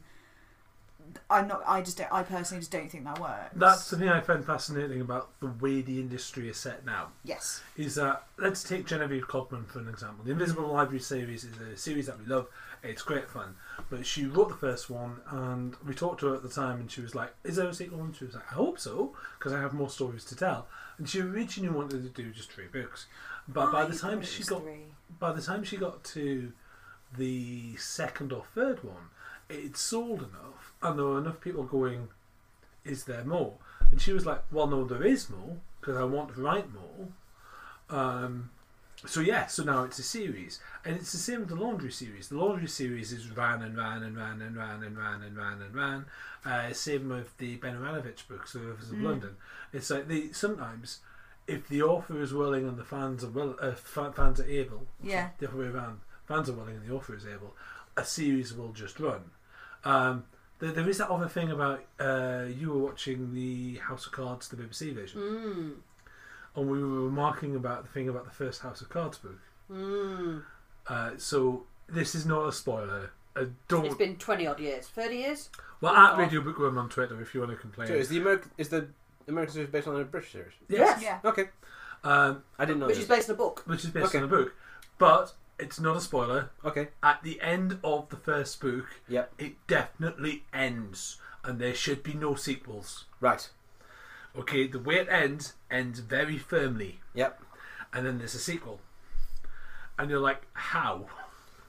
[1.30, 1.62] I'm not.
[1.66, 1.96] I just.
[1.96, 3.54] Don't, I personally just don't think that works.
[3.56, 7.08] that's the thing I find fascinating about the way the industry is set now.
[7.24, 7.62] yes.
[7.78, 10.24] Is that let's take Genevieve Cogman for an example.
[10.24, 12.46] The Invisible Library series is a series that we love.
[12.83, 13.57] It's great fun,
[13.91, 16.91] but she wrote the first one, and we talked to her at the time, and
[16.91, 19.53] she was like, "Is there a sequel?" And she was like, "I hope so, because
[19.53, 23.07] I have more stories to tell." And she originally wanted to do just three books,
[23.49, 24.93] but by the time she got three.
[25.19, 26.53] by the time she got to
[27.17, 29.11] the second or third one,
[29.49, 32.09] it sold enough, and there were enough people going,
[32.85, 33.59] "Is there more?"
[33.91, 37.09] And she was like, "Well, no, there is more because I want to write more."
[37.91, 38.51] Um,
[39.06, 42.28] so yeah, so now it's a series, and it's the same with the Laundry series.
[42.28, 45.62] The Laundry series is ran and ran and ran and ran and ran and ran
[45.62, 46.04] and ran.
[46.44, 49.02] Uh, same with the Ben Aaronovitch books, The Rivers of Mm.
[49.04, 49.37] London.
[49.72, 51.00] It's like they sometimes,
[51.46, 54.87] if the author is willing and the fans are will, uh, fa- fans are able,
[55.02, 55.30] Yeah.
[55.38, 57.54] the other way around, fans are willing and the author is able,
[57.96, 59.30] a series will just run.
[59.84, 60.24] Um,
[60.58, 64.48] there, there is that other thing about uh, you were watching the House of Cards,
[64.48, 65.72] the BBC version, Mm.
[66.61, 69.38] And we were remarking about the thing about the first House of Cards book.
[69.71, 70.42] Mm.
[70.87, 73.11] Uh, so this is not a spoiler.
[73.37, 73.85] Uh, don't.
[73.87, 74.87] It's been 20 odd years.
[74.88, 75.51] 30 years?
[75.81, 77.88] well, at Radio Bookworm on Twitter if you want to complain.
[77.88, 78.88] So is the American is the
[79.29, 80.53] American series based on a British series?
[80.68, 81.03] yes.
[81.03, 81.18] Yeah.
[81.25, 81.51] Okay,
[82.03, 82.87] Um, I didn't know.
[82.87, 83.05] Which this.
[83.05, 83.62] is based on a book.
[83.66, 84.18] which is based Okay.
[84.18, 84.55] on a book,
[84.99, 86.51] but it's not a spoiler.
[86.64, 89.35] Okay, At the end of the first book, Yep.
[89.38, 93.05] it definitely ends, and there should be no sequels.
[93.21, 93.49] right.
[94.37, 97.43] Okay, the way it ends ends very firmly, Yep.
[97.93, 98.81] and then there's a sequel,
[99.99, 101.07] and you're like, how?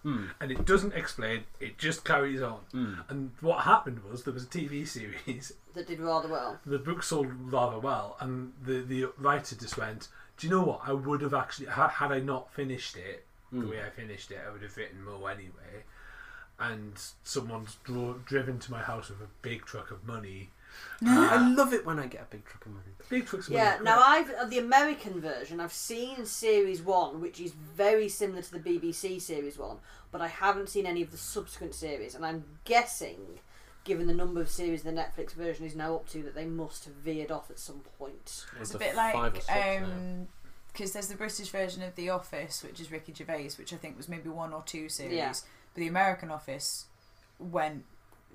[0.04, 0.28] Hmm.
[0.40, 2.60] And it doesn't explain; it just carries on.
[2.72, 2.94] Hmm.
[3.10, 5.54] And what happened was there was a TV series.
[5.76, 6.60] That did rather well.
[6.66, 10.82] The book sold rather well, and the the writer just went, "Do you know what?
[10.84, 13.70] I would have actually had I not finished it the Hmm.
[13.70, 15.84] way I finished it, I would have written more anyway."
[16.60, 16.94] And
[17.24, 20.50] someone's dro- driven to my house with a big truck of money.
[21.06, 22.86] I love it when I get a big truck of money.
[23.10, 23.84] Big trucks of Yeah, money.
[23.86, 25.60] now I've uh, the American version.
[25.60, 29.78] I've seen series one, which is very similar to the BBC series one,
[30.12, 32.16] but I haven't seen any of the subsequent series.
[32.16, 33.40] And I'm guessing,
[33.84, 36.86] given the number of series the Netflix version is now up to, that they must
[36.86, 38.46] have veered off at some point.
[38.60, 39.78] It's a the bit five like or six now.
[39.86, 40.28] um
[40.72, 43.98] because there's the British version of The Office, which is Ricky Gervais, which I think
[43.98, 45.14] was maybe one or two series.
[45.14, 45.34] Yeah.
[45.74, 46.86] But the American Office
[47.40, 47.86] went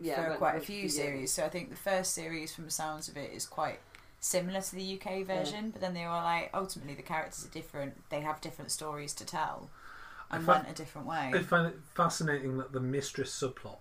[0.00, 0.96] Yeah, for quite a few years.
[0.96, 1.32] series.
[1.32, 3.78] So I think the first series, from the sounds of it, is quite
[4.20, 5.70] similar to the UK version.
[5.70, 8.08] But then they were like, ultimately, the characters are different.
[8.10, 9.70] They have different stories to tell,
[10.30, 11.30] and fa- went a different way.
[11.34, 13.78] I find it fascinating that the mistress subplot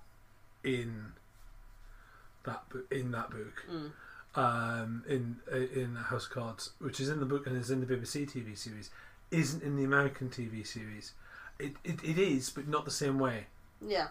[0.63, 1.13] in
[2.45, 3.91] that book in that book Mm.
[4.35, 8.25] um, in in House Cards, which is in the book and is in the BBC
[8.29, 8.89] TV series,
[9.31, 11.13] isn't in the American TV series.
[11.59, 13.45] It, it, it is, but not the same way.
[13.79, 14.07] Yeah.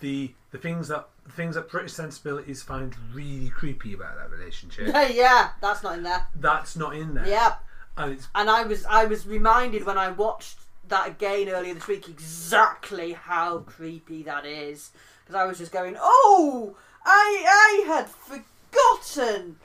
[0.00, 4.88] The the things that the things that British sensibilities find really creepy about that relationship,
[5.14, 6.26] yeah, that's not in there.
[6.36, 7.26] that's not in there.
[7.26, 7.54] Yeah.
[7.96, 11.88] and it's And I was I was reminded when I watched that again earlier this
[11.88, 14.90] week exactly how creepy that is
[15.24, 19.56] because I was just going, oh, I I had forgotten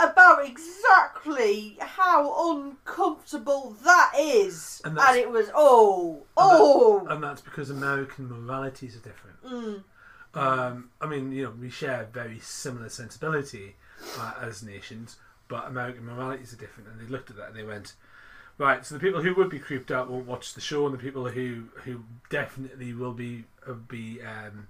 [0.00, 7.06] about exactly how uncomfortable that is, And and, it was oh and that- oh.
[7.10, 9.42] and that's because American moralities are different.
[9.44, 9.82] Mm.
[10.32, 13.74] Um, I mean, you know, we share very similar sensibility
[14.18, 15.16] uh, as nations,
[15.48, 16.88] but American moralities are different.
[16.88, 17.94] And they looked at that and they went,
[18.56, 18.86] right.
[18.86, 21.28] So the people who would be creeped out won't watch the show, and the people
[21.28, 24.68] who who definitely will be uh, be um,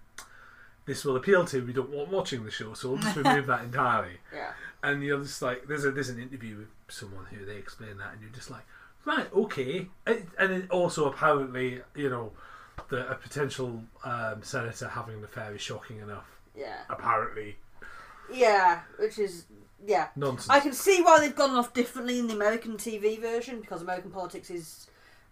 [0.90, 1.64] this will appeal to.
[1.64, 4.18] We don't want watching the show, so we'll just remove that entirely.
[4.34, 4.50] Yeah.
[4.82, 8.12] And you're just like, there's a there's an interview with someone who they explain that,
[8.12, 8.64] and you're just like,
[9.04, 9.86] right, okay.
[10.04, 12.32] And, and also apparently, you know,
[12.88, 16.26] the a potential um, senator having an affair is shocking enough.
[16.56, 16.78] Yeah.
[16.88, 17.56] Apparently,
[18.32, 19.44] Yeah, which is
[19.86, 20.08] yeah.
[20.16, 20.50] nonsense.
[20.50, 24.10] I can see why they've gone off differently in the American TV version because American
[24.10, 24.88] politics is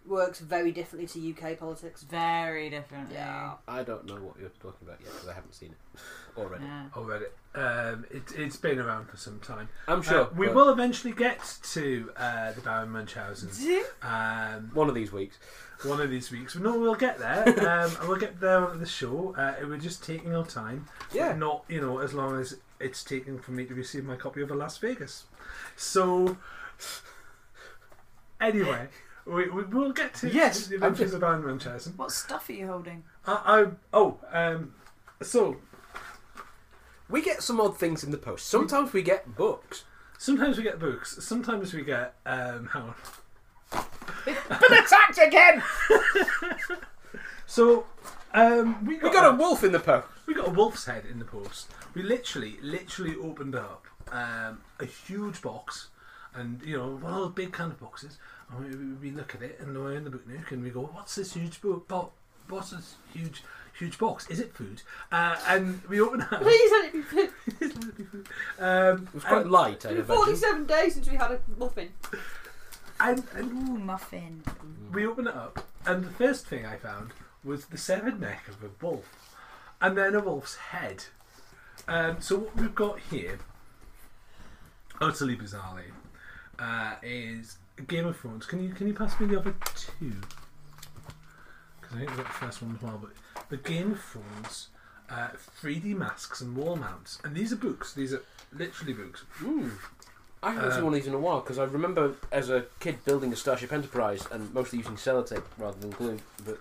[0.07, 2.01] works very differently to UK politics.
[2.03, 3.15] Very differently.
[3.15, 3.53] Yeah.
[3.67, 5.99] I don't know what you're talking about yet because I haven't seen it
[6.37, 6.63] already.
[6.65, 6.85] Yeah.
[6.95, 7.25] already.
[7.55, 9.69] Um, it, it's been around for some time.
[9.87, 13.49] I'm sure Uh, we but will eventually get to uh, the Baron Munchausen.
[14.01, 15.37] Um, one of these weeks.
[15.83, 16.55] one of these weeks.
[16.55, 17.43] No, we'll get there.
[17.59, 19.35] Um, and we'll get there on the show.
[19.37, 20.87] Uh, we're just taking our time.
[21.09, 21.35] but Yeah.
[21.35, 24.49] Not, you know, as long as it's taking for me to receive my copy of
[24.51, 25.25] Alas Vegas.
[25.75, 26.37] So,
[28.39, 28.87] anyway,
[29.29, 31.93] we, we, we'll get to Yes, the Adventures just- of Baron Munchausen.
[31.95, 33.03] What stuff are you holding?
[33.25, 34.73] I, I, oh, um,
[35.21, 35.57] so
[37.09, 38.47] We get some odd things in the post.
[38.47, 39.83] Sometimes we get books.
[40.17, 41.17] sometimes we get books.
[41.23, 42.15] Sometimes we get.
[42.25, 42.83] Um, hang
[43.73, 43.85] on.
[44.25, 45.63] Been attacked again.
[47.45, 47.85] So,
[48.33, 50.05] um, we got, We got a wolf in the post.
[50.27, 51.71] We got a wolf's head in the post.
[51.95, 55.87] We literally, literally opened up um, a huge box,
[56.35, 58.19] and you know, one of those big kind of boxes.
[58.51, 60.81] And we, we look at it, and we're in the book nook, and we go,
[60.93, 61.87] "What's this huge book?
[61.87, 62.11] Bo-
[62.47, 63.43] what's this huge,
[63.77, 64.27] huge box?
[64.29, 64.81] Is it food?"
[65.11, 66.33] Uh, and we open it.
[66.33, 66.41] up.
[66.41, 67.31] Please let it be fit.
[68.59, 70.15] um, It was quite and, light, I It's been imagine.
[70.15, 71.89] 47 days since we had a muffin.
[72.99, 74.43] and, and Ooh, muffin.
[74.91, 77.11] we open it up, and the first thing I found
[77.43, 79.35] was the severed neck of a wolf,
[79.79, 81.05] and then a wolf's head.
[81.87, 83.39] Um, so what we've got here,
[84.99, 85.91] utterly bizarrely,
[86.59, 88.45] uh, is Game of Thrones.
[88.45, 90.13] Can you can you pass me the other two?
[91.81, 92.99] Because I think we got the first one as well.
[93.01, 93.11] But
[93.49, 94.67] the Game of Thrones,
[95.09, 95.29] uh,
[95.61, 97.93] 3D masks and wall mounts, and these are books.
[97.93, 98.21] These are
[98.53, 99.23] literally books.
[99.41, 99.71] Mm.
[100.41, 102.65] I haven't Uh, seen one of these in a while because I remember as a
[102.79, 106.19] kid building a Starship Enterprise and mostly using sellotape rather than glue.
[106.45, 106.59] But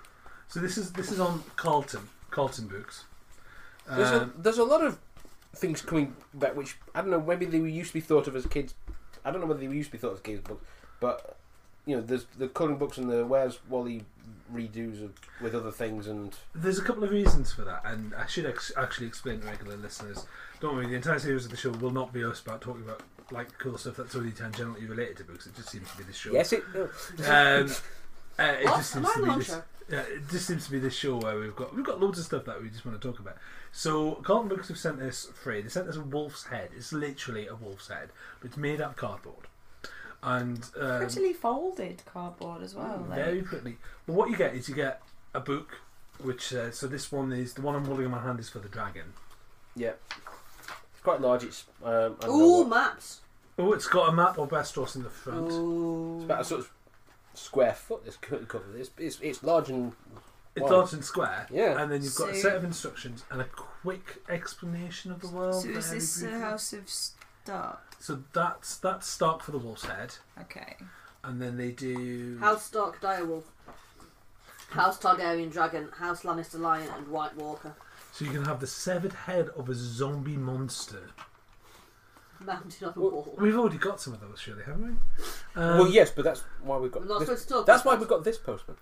[0.48, 3.04] So this is this is on Carlton Carlton books.
[3.88, 4.98] there's, Um, a, there's a lot of
[5.54, 7.20] things coming back which I don't know.
[7.20, 8.74] Maybe they used to be thought of as kids.
[9.24, 10.64] I don't know whether they used to be thought of as kids books,
[11.01, 11.36] but
[11.86, 14.05] you know, there's the colouring books and the Where's Wally
[14.53, 18.26] redos of, with other things and There's a couple of reasons for that, and I
[18.26, 20.26] should ex- actually explain to regular listeners.
[20.61, 23.03] Don't worry, the entire series of the show will not be us about talking about
[23.30, 25.46] like cool stuff that's only tangentially related to books.
[25.46, 26.32] It just seems to be this show.
[26.32, 26.62] yes, it.
[26.74, 27.70] Um,
[28.38, 29.46] uh, it just seems to be this.
[29.46, 29.62] show?
[29.90, 32.24] Yeah, it just seems to be this show where we've got we've got loads of
[32.24, 33.36] stuff that we just want to talk about.
[33.72, 35.62] So Carlton Books have sent us three.
[35.62, 36.70] They sent us a wolf's head.
[36.76, 39.46] It's literally a wolf's head, but it's made out of cardboard,
[40.22, 43.06] and um, Prettily folded cardboard as well.
[43.08, 43.76] like- very quickly.
[44.06, 45.00] But what you get is you get
[45.34, 45.80] a book,
[46.22, 48.58] which uh, so this one is the one I'm holding in my hand is for
[48.58, 49.12] the dragon.
[49.76, 51.44] Yeah, it's quite large.
[51.44, 53.20] It's um, I don't know Ooh, what- maps.
[53.60, 55.50] Oh, it's got a map of Westeros in the front.
[55.50, 56.16] Ooh.
[56.18, 56.70] It's about a sort of
[57.34, 58.04] square foot.
[58.04, 58.64] This co- cover.
[58.76, 59.92] It's, it's it's large and
[60.54, 60.70] It's wide.
[60.70, 61.46] large and square.
[61.50, 61.80] Yeah.
[61.82, 65.62] And then you've got a set of instructions and a quick explanation of the world.
[65.62, 66.38] So is this the.
[66.38, 66.88] House of
[67.49, 67.96] Stark?
[67.99, 70.76] So that's that's Stark for the Wolf's Head, Okay.
[71.24, 72.36] and then they do.
[72.40, 73.44] House Stark Direwolf.
[74.70, 77.74] House Targaryen Dragon, House Lannister Lion, and White Walker.
[78.12, 81.09] So you can have the severed head of a zombie monster.
[82.40, 83.34] Mounted on a wall.
[83.38, 85.61] We've already got some of those, surely, haven't we?
[85.61, 87.03] Um, well, yes, but that's why we've got.
[87.03, 88.01] We're not This, to talk that's why that.
[88.01, 88.76] we've got this postman.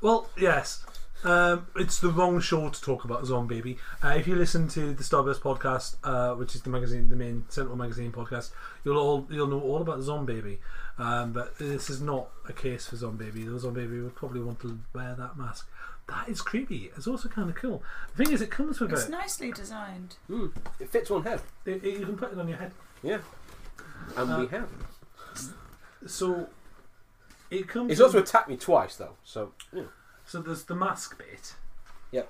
[0.00, 0.84] Well, yes.
[1.24, 3.78] Um, it's the wrong show to talk about Zombie Baby.
[4.02, 7.44] Uh, if you listen to the Starburst podcast, uh, which is the magazine, the main
[7.48, 8.50] Central Magazine podcast,
[8.84, 10.58] you'll all you'll know all about Zombie Baby.
[10.98, 13.44] Um, but this is not a case for Zombie Baby.
[13.44, 15.66] The Zombie Baby would probably want to wear that mask.
[16.08, 16.90] That is creepy.
[16.94, 17.82] It's also kind of cool.
[18.14, 19.10] The thing is, it comes with It's it.
[19.10, 20.16] nicely designed.
[20.28, 21.40] Mm, it fits one head.
[21.64, 22.72] it, it- You can put it on your head.
[23.02, 23.18] Yeah.
[24.16, 24.68] And Uh, we have.
[26.06, 26.48] So
[27.50, 27.92] it comes.
[27.92, 29.84] It's also with- attacked me twice though, so yeah.
[30.34, 31.54] So there's the mask bit.
[32.10, 32.28] Yep.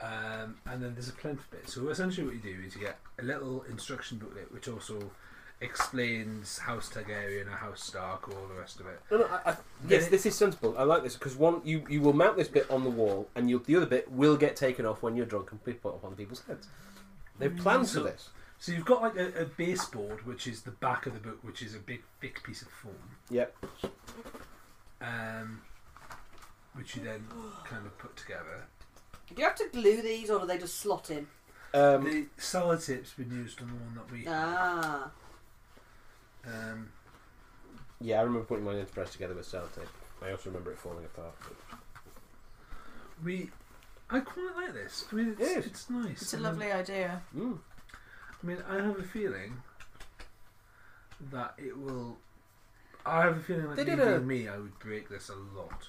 [0.00, 1.68] Um, and then there's a plinth bit.
[1.68, 5.12] So essentially, what you do is you get a little instruction booklet, which also
[5.60, 8.98] explains House Targaryen or House Stark, all the rest of it.
[9.12, 9.56] No, no, I, I,
[9.88, 10.74] yes, this is sensible.
[10.76, 13.48] I like this because one, you, you will mount this bit on the wall, and
[13.48, 16.04] you, the other bit will get taken off when you're drunk and be put up
[16.04, 16.66] on people's heads.
[17.38, 18.30] They've planned for this.
[18.58, 21.62] So you've got like a, a baseboard, which is the back of the book, which
[21.62, 22.96] is a big thick piece of foam,
[23.30, 23.54] Yep.
[25.00, 25.60] um,
[26.78, 27.26] which you then
[27.64, 28.64] kind of put together.
[29.34, 31.26] Do you have to glue these or do they just slot in?
[31.74, 34.24] Um, the sellotip's been used on the one that we.
[34.26, 35.10] Ah.
[36.46, 36.88] Um,
[38.00, 39.88] yeah, I remember putting mine enterprise together with sellotape.
[40.22, 41.34] I also remember it falling apart.
[43.22, 43.50] we.
[44.10, 45.04] I quite like this.
[45.12, 45.66] I mean, it's, Yes.
[45.66, 46.22] it's nice.
[46.22, 47.20] It's a I mean- lovely idea.
[47.36, 47.58] Mm.
[48.42, 49.60] I mean, I have a feeling
[51.32, 52.16] that it will.
[53.04, 55.34] I have a feeling that They me did a- me, I would break this a
[55.34, 55.88] lot.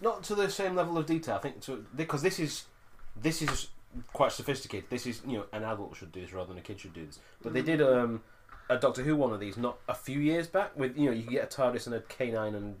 [0.00, 1.56] Not to the same level of detail, I think,
[1.96, 2.64] because this is
[3.20, 3.68] this is
[4.12, 4.90] quite sophisticated.
[4.90, 7.04] This is you know an adult should do this rather than a kid should do
[7.06, 7.18] this.
[7.42, 8.22] But they did um,
[8.68, 11.22] a Doctor Who one of these not a few years back with you know you
[11.22, 12.76] get a TARDIS and a K9 and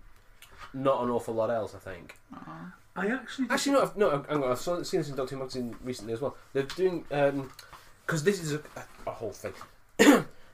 [0.72, 1.74] not an awful lot else.
[1.74, 2.18] I think.
[2.34, 2.74] Aw.
[2.96, 3.46] I actually.
[3.50, 6.36] Actually, no, I've, no, I've, I've seen this in Doctor Who magazine recently as well.
[6.52, 8.60] They're doing because this is a,
[9.06, 9.52] a whole thing.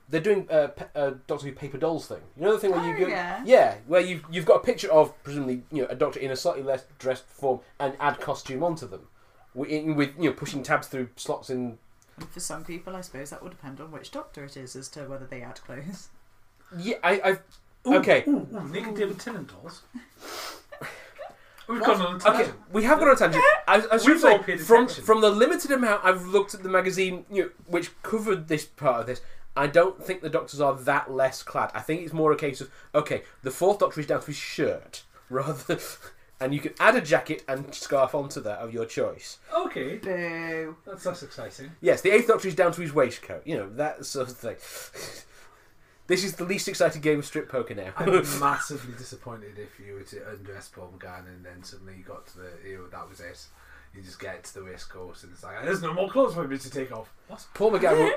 [0.09, 2.21] They're doing a, pe- uh, Doctor Who paper dolls thing.
[2.37, 3.07] You know the thing where you Oh, go,
[3.47, 3.75] yeah.
[3.87, 6.63] where you've you've got a picture of presumably you know a Doctor in a slightly
[6.63, 9.09] less dressed form and add costume onto them,
[9.55, 11.79] with, in, with you know pushing tabs through slots in.
[12.19, 14.89] And for some people, I suppose that will depend on which doctor it is as
[14.91, 16.11] to whether they add clothes.
[16.79, 17.43] Yeah, I, I've
[17.87, 18.25] Ooh, okay.
[18.29, 19.83] Ooh, ooh, Nick David Tennant dolls.
[21.67, 21.97] We've What?
[21.97, 23.43] gone on a Okay, we have gone on a tangent.
[23.69, 25.05] I, I We've all to paid say, from attention.
[25.05, 29.01] from the limited amount I've looked at the magazine, you know, which covered this part
[29.01, 29.23] of this.
[29.57, 31.71] I don't think the doctors are that less clad.
[31.75, 34.37] I think it's more a case of okay, the fourth doctor is down to his
[34.37, 35.79] shirt rather,
[36.41, 39.39] and you can add a jacket and scarf onto that of your choice.
[39.57, 40.77] Okay, Boo.
[40.85, 41.73] that's less exciting.
[41.81, 43.47] Yes, the eighth doctor is down to his waistcoat.
[43.47, 44.57] You know that sort of thing.
[46.07, 47.93] This is the least exciting game of strip poker now.
[47.97, 52.27] I'm massively disappointed if you were to undress Paul McGann and then suddenly you got
[52.27, 53.47] to the, you know, that was it.
[53.95, 56.59] You just get to the waistcoat and it's like, there's no more clothes for me
[56.59, 57.11] to take off.
[57.29, 57.47] What?
[57.55, 58.13] Paul McGann.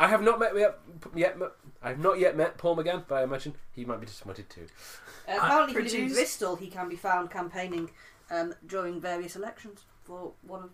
[0.00, 0.78] I have not met yet.
[1.14, 1.36] yet
[1.82, 4.66] I have not yet met Paul McGann, but I imagine he might be disappointed too.
[5.28, 7.90] Uh, apparently, if you live in Bristol, he can be found campaigning
[8.30, 10.70] um, during various elections for one of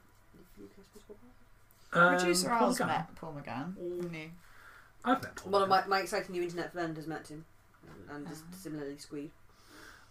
[0.58, 1.16] the UK's political
[1.92, 2.22] parties.
[2.22, 2.86] Producer Um, Paul Al's McGann.
[2.86, 3.76] met Paul McGann.
[3.76, 4.32] haven't?
[5.04, 5.88] I've met Paul One of McGann.
[5.88, 7.44] my, my exciting new internet friend has met him
[8.08, 9.30] and, and is similarly squeed.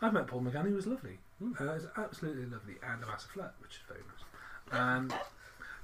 [0.02, 0.68] I've met Paul McGann.
[0.68, 1.18] He was lovely.
[1.40, 1.52] Hmm.
[1.60, 4.80] Uh, he's absolutely lovely and a massive flat, which is very nice.
[4.80, 5.12] Um,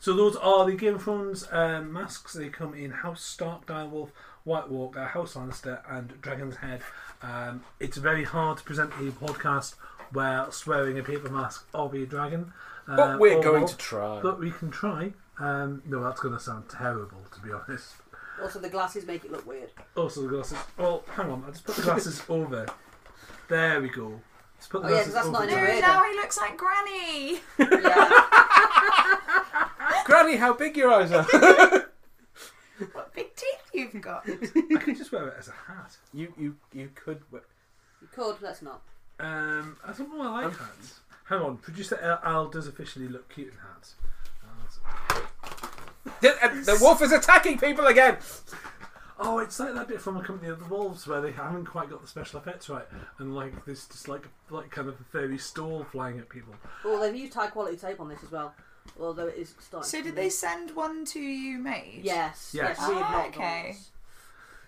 [0.05, 2.33] so those are the Game of Thrones um, masks.
[2.33, 4.09] They come in House Stark, Direwolf,
[4.43, 6.81] White Walker, House Lannister, and Dragon's Head.
[7.23, 9.73] Um, it's very hard to present a podcast
[10.11, 12.53] where swearing a paper mask of a dragon.
[12.87, 14.19] Uh, But we're or going wolf, to try.
[14.21, 15.11] But we can try.
[15.39, 17.95] Um, no, that's going to sound terrible, to be honest.
[18.39, 19.71] Also, the glasses make it look weird.
[19.97, 20.59] Also, the glasses.
[20.77, 21.43] Well, hang on.
[21.47, 22.67] I just put the glasses over.
[23.49, 24.21] There we go.
[24.59, 25.49] Just put the Oh, yeah, that's not over.
[25.49, 25.81] in No, Radar.
[25.81, 27.39] now he looks like Granny.
[27.57, 28.21] Yeah.
[30.05, 31.25] Granny, how big your eyes are!
[32.91, 34.25] What big teeth you've got.
[34.29, 35.95] I could just wear it as a hat.
[36.13, 37.21] you you you could.
[37.31, 38.81] you could, let's not.
[39.17, 40.21] Um, I don't know.
[40.23, 40.99] I like Um, hats.
[41.29, 43.95] Hang on, producer Al, Al does officially look cute in hats.
[46.19, 48.17] The, uh, the wolf is attacking people again.
[49.21, 51.89] oh, it's like that bit from a company of the wolves where they haven't quite
[51.89, 52.85] got the special effects right,
[53.19, 56.53] and like there's just like like kind of a fairy stole flying at people.
[56.83, 58.53] Well, they've used high quality tape on this as well,
[58.99, 59.89] although it is starting.
[59.89, 62.01] So to did be- they send one to you made?
[62.03, 62.51] Yes.
[62.53, 62.77] Yes.
[62.79, 62.87] Yes.
[62.89, 63.63] we have Ah, not done okay.
[63.73, 63.89] this.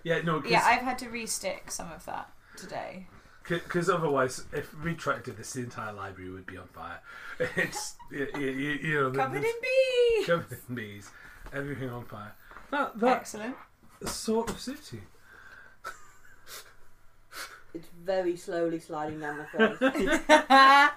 [0.03, 3.07] Yeah, no, Yeah, I've had to restick some of that today.
[3.47, 6.99] because otherwise, if we tried to do this, the entire library would be on fire.
[7.55, 10.25] It's you, you, you know the- Covered in bees.
[10.25, 11.09] covered in bees,
[11.53, 12.33] everything on fire.
[12.71, 13.55] That that Excellent.
[14.05, 15.01] sort of suits you.
[17.73, 19.45] It's very slowly sliding down my
[19.91, 20.19] face.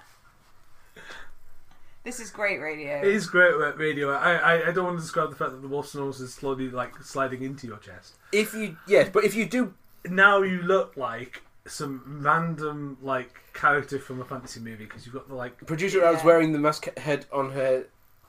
[2.03, 2.97] this is great radio.
[2.97, 4.11] It is great radio.
[4.11, 6.69] I, I, I don't want to describe the fact that the wolf's nose is slowly
[6.69, 8.15] like sliding into your chest.
[8.31, 9.73] If you yes, but if you do,
[10.09, 15.27] Now you look like some random like character from a fantasy movie because you've got
[15.27, 17.85] the like Producer I was wearing the mask head on her,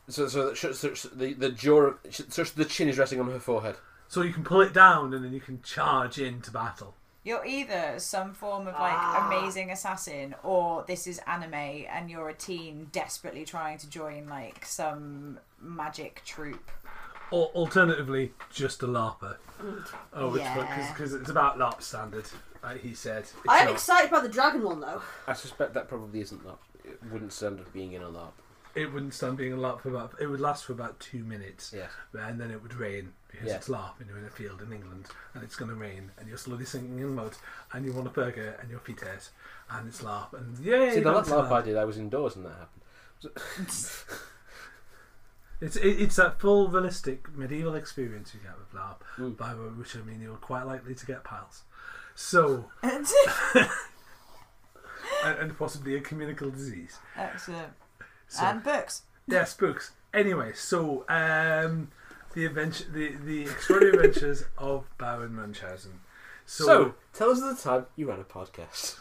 [0.09, 3.31] so so that sh- so, the the jaw, sh- so the chin is resting on
[3.31, 3.77] her forehead.
[4.09, 6.95] so you can pull it down and then you can charge into battle.
[7.25, 9.29] You're either some form of like Ah.
[9.29, 14.65] amazing assassin, or this is anime, and you're a teen desperately trying to join like
[14.67, 16.71] some magic troop.
[17.31, 19.37] Or alternatively, just a larper.
[20.13, 20.89] Oh, which Yeah.
[20.93, 22.27] because it's about LARP standard,
[22.63, 23.21] like he said.
[23.23, 23.75] It's I am not.
[23.75, 25.01] excited by the dragon one though.
[25.29, 26.59] I suspect that probably isn't that.
[26.85, 28.33] It wouldn't stand up being in a LARP.
[28.75, 30.15] It wouldn't stand being a LARP for about.
[30.21, 31.91] It would last for about two minutes, Yes.
[32.15, 33.57] and then it would rain because Yeah.
[33.57, 36.27] it's LARP and you're in a field in England, and it's going to rain, and
[36.29, 37.37] you're slowly sinking in mud,
[37.73, 39.29] and you want a burger, and your feet hurt,
[39.71, 40.93] and it's LARP, and yeah.
[40.93, 42.83] See, the last LARP I did, I was indoors and that happened.
[45.61, 49.37] It's it, it's that full realistic medieval experience you get with LARP, Mm.
[49.37, 51.63] by which I mean you're quite likely to get piles.
[52.17, 53.07] So, and,
[55.25, 56.99] and possibly a communicable disease.
[57.17, 57.75] Excellent.
[58.33, 59.03] So, and books.
[59.27, 59.91] yeah, spooks.
[60.15, 61.91] Anyway, so um,
[62.35, 66.01] the adventure, the the extraordinary adventures of Baron Munchausen.
[66.47, 68.99] So, So, tell us the time you ran a podcast.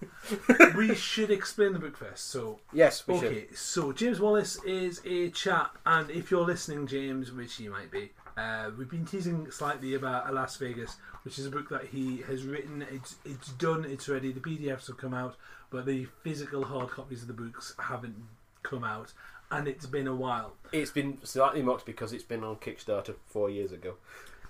[0.76, 2.26] we should explain the book first.
[2.30, 3.24] So Yes, we should.
[3.26, 7.90] okay, so James Wallis is a chap, and if you're listening, James, which you might
[7.90, 12.18] be, uh, we've been teasing slightly about Alas Vegas, which is a book that he
[12.26, 12.82] has written.
[12.90, 13.84] It's it's done.
[13.84, 14.32] It's ready.
[14.32, 15.36] The PDFs have come out,
[15.70, 18.16] but the physical hard copies of the books haven't
[18.64, 19.12] come out,
[19.52, 20.54] and it's been a while.
[20.72, 23.94] It's been slightly mocked because it's been on Kickstarter four years ago.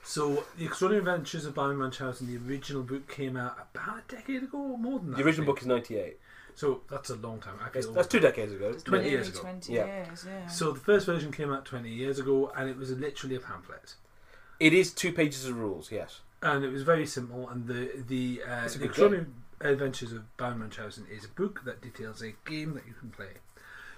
[0.02, 4.42] So, The Extraordinary Adventures of Baron Munchausen, the original book came out about a decade
[4.42, 5.16] ago, or more than that.
[5.16, 6.18] The original book is 98.
[6.54, 7.54] So, that's a long time.
[7.60, 8.72] I That's, feel that's two decades ago.
[8.74, 9.40] 20 years ago.
[9.40, 9.86] 20 Yeah.
[10.04, 10.46] years, yeah.
[10.46, 13.94] So, the first version came out 20 years ago, and it was literally a pamphlet.
[14.60, 16.20] It is two pages of rules, yes.
[16.42, 19.26] And it was very simple, and the, the, uh, the good Extraordinary
[19.62, 23.38] Adventures of Baron Munchausen is a book that details a game that you can play.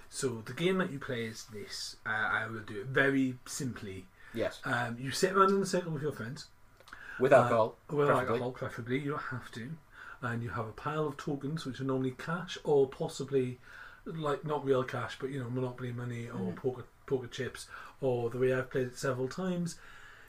[0.09, 1.97] So, the game that you play is this.
[2.05, 4.05] Uh, I will do it very simply.
[4.33, 4.59] Yes.
[4.65, 6.47] Um, you sit around in a circle with your friends.
[7.19, 7.77] With Uh, alcohol.
[7.89, 8.33] Well, preferably.
[8.33, 8.99] alcohol, preferably.
[8.99, 9.69] You don't have to.
[10.21, 13.59] And you have a pile of tokens, which are normally cash or possibly,
[14.05, 17.67] like, not real cash, but, you know, Monopoly money or poker, poker chips,
[18.01, 19.75] or the way I've played it several times,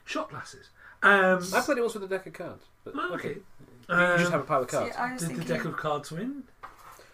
[0.05, 0.69] shot glasses.
[1.03, 2.65] Um, I played it once with a deck of cards.
[2.85, 3.15] But, okay.
[3.15, 3.29] okay.
[3.29, 4.97] You just Um, have a pile of cards.
[4.97, 6.43] I was Did the deck of cards win?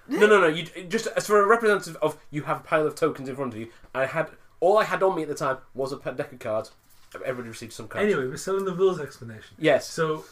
[0.09, 0.47] No, no, no.
[0.47, 3.55] You just as for a representative of you have a pile of tokens in front
[3.55, 3.69] of you.
[3.95, 4.31] I had
[4.61, 6.73] all I had on me at the time was a deck of cards.
[7.15, 8.05] Everybody received some cards.
[8.05, 9.57] Anyway, we're still in the rules explanation.
[9.59, 9.89] Yes.
[9.89, 10.25] So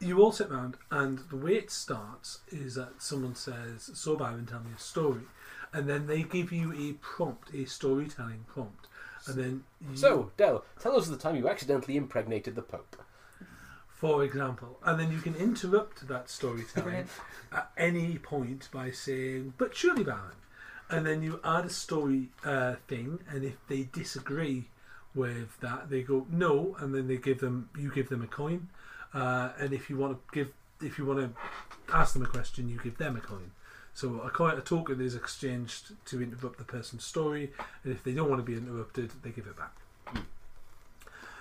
[0.00, 4.46] you all sit round, and the way it starts is that someone says, "So Baron,
[4.46, 5.22] tell me a story,"
[5.72, 8.86] and then they give you a prompt, a storytelling prompt,
[9.26, 12.96] and then you, So, Del, tell us of the time you accidentally impregnated the Pope.
[13.98, 17.08] For example, and then you can interrupt that storytelling
[17.52, 20.36] at any point by saying, "But surely, Baron,"
[20.88, 24.68] and then you add a story uh, thing, and if they disagree
[25.16, 28.68] with that, they go no, and then they give them you give them a coin,
[29.12, 32.68] uh, and if you want to give if you want to ask them a question,
[32.68, 33.50] you give them a coin.
[33.94, 37.50] So a coin, a token is exchanged to interrupt the person's story,
[37.82, 39.74] and if they don't want to be interrupted, they give it back.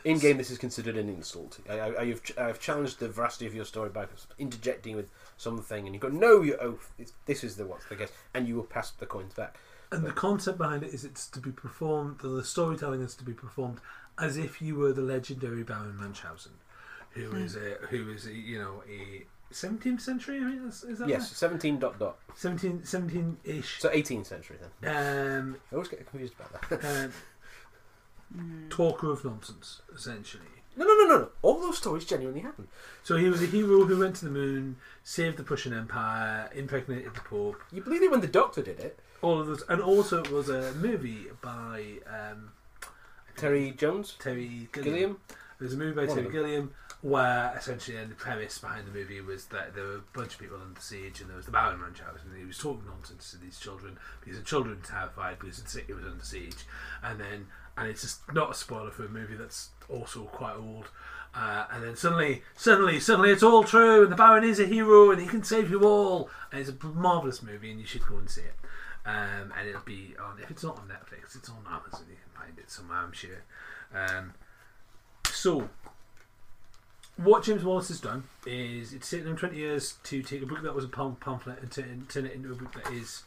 [0.07, 1.59] In game, this is considered an insult.
[1.69, 4.05] I, I, I've, I've challenged the veracity of your story by
[4.39, 6.91] interjecting with something, and you go, "No, you oath.
[6.97, 9.57] It's, this is the what's the guess," and you will pass the coins back.
[9.91, 13.33] And the concept behind it is it's to be performed, the storytelling is to be
[13.33, 13.79] performed
[14.19, 16.53] as if you were the legendary Baron Munchausen,
[17.11, 20.99] who is a, who is a, you know, a 17th century, I mean, is, is
[20.99, 22.17] that Yes, 17 dot dot.
[22.35, 23.79] 17, 17 ish.
[23.79, 25.39] So 18th century then.
[25.41, 26.85] um, I always get confused about that.
[27.05, 27.13] um,
[28.69, 30.43] talker of nonsense, essentially.
[30.75, 31.29] no, no, no, no, no.
[31.41, 32.67] All those stories genuinely happened.
[33.03, 37.13] So he was a hero who went to the moon, saved the Prussian Empire, impregnated
[37.15, 38.99] the Pope, You believe it when the Doctor did it?
[39.23, 42.51] all of those, and also it was a movie by um,
[43.35, 44.93] Terry Jones, Terry Gilliam.
[44.93, 45.17] Gilliam.
[45.59, 46.31] There's a movie by One Terry.
[46.31, 46.73] Gilliam
[47.03, 50.39] where essentially and the premise behind the movie was that there were a bunch of
[50.39, 53.37] people under siege and there was the Baron Munchausen and he was talking nonsense to
[53.37, 56.65] these children because the children were terrified because the city was under siege
[57.03, 57.45] and then
[57.77, 60.89] and it's just not a spoiler for a movie that's also quite old.
[61.35, 65.11] Uh, and then suddenly suddenly suddenly it's all true and the Baron is a hero
[65.11, 66.29] and he can save you all.
[66.51, 68.55] And it's a marvellous movie and you should go and see it.
[69.05, 72.41] Um, and it'll be on if it's not on Netflix it's on Amazon you can
[72.41, 73.43] find it somewhere I'm sure.
[73.93, 74.33] Um,
[75.31, 75.69] so,
[77.15, 80.63] what James Wallis has done is it's taken him 20 years to take a book
[80.63, 83.23] that was a pamphlet and turn, turn it into a book that is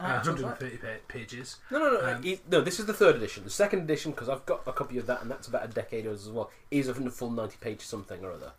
[0.00, 0.44] uh, An actual book.
[0.60, 1.56] 130 pa- pages.
[1.70, 2.12] No, no, no.
[2.14, 3.44] Um, he- no, this is the third edition.
[3.44, 6.06] The second edition, because I've got a copy of that, and that's about a decade
[6.06, 8.52] old as well, is a full 90 page something or other.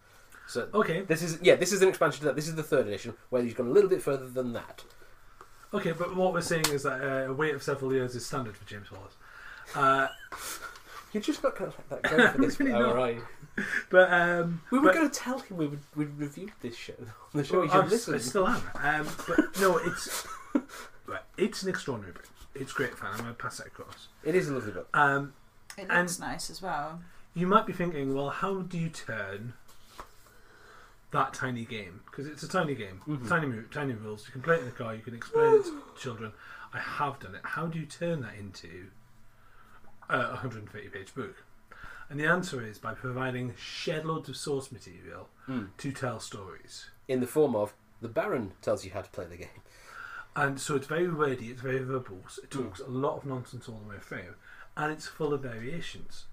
[0.47, 2.35] So Okay, this is yeah, this is an expansion to that.
[2.35, 4.83] This is the third edition where he's gone a little bit further than that.
[5.73, 8.57] okay, but what we're saying is that uh, a wait of several years is standard
[8.57, 9.13] for James Wallis.
[9.75, 10.07] Uh,
[11.13, 13.23] You're just not going to let that go for this Really hour, are you?
[13.89, 16.93] but um, We were but- going to tell him we would we reviewed this show
[16.99, 17.59] on the show.
[17.59, 18.15] Well, he should I'm- listen.
[18.15, 18.61] I still am.
[18.75, 20.25] Um, but no, it's
[21.37, 22.27] it's an extraordinary book.
[22.53, 23.11] It's great fun.
[23.13, 24.07] I'm going to pass that across.
[24.23, 24.89] It is a lovely book.
[24.93, 25.33] Um,
[25.77, 27.01] It And- looks nice as well.
[27.33, 29.53] you might be thinking, well, how do you turn
[31.11, 32.01] that tiny game?
[32.05, 33.27] Because it's a tiny game, Mhm.
[33.27, 34.25] tiny mo- tiny rules.
[34.27, 34.93] You can play it in the car.
[34.95, 36.33] You can explain it to children.
[36.73, 37.41] I have done it.
[37.45, 38.87] How do you turn that into
[40.09, 41.43] a 130 page book?
[42.09, 45.69] And the answer is by providing shed loads of source material Mm.
[45.77, 46.89] to tell stories.
[47.07, 49.61] In the form of the Baron tells you how to play the game.
[50.35, 53.81] And so it's very wordy, it's very verbose, it talks a lot of nonsense all
[53.83, 54.35] the way through,
[54.77, 56.25] and it's full of variations.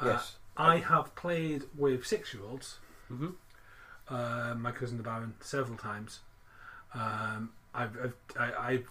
[0.00, 0.36] Uh, Yes.
[0.56, 2.78] I have played with six year olds,
[3.12, 3.28] Mm-hmm.
[4.08, 6.20] uh, my cousin the Baron, several times.
[6.94, 8.86] Um, I've, I've, I, I've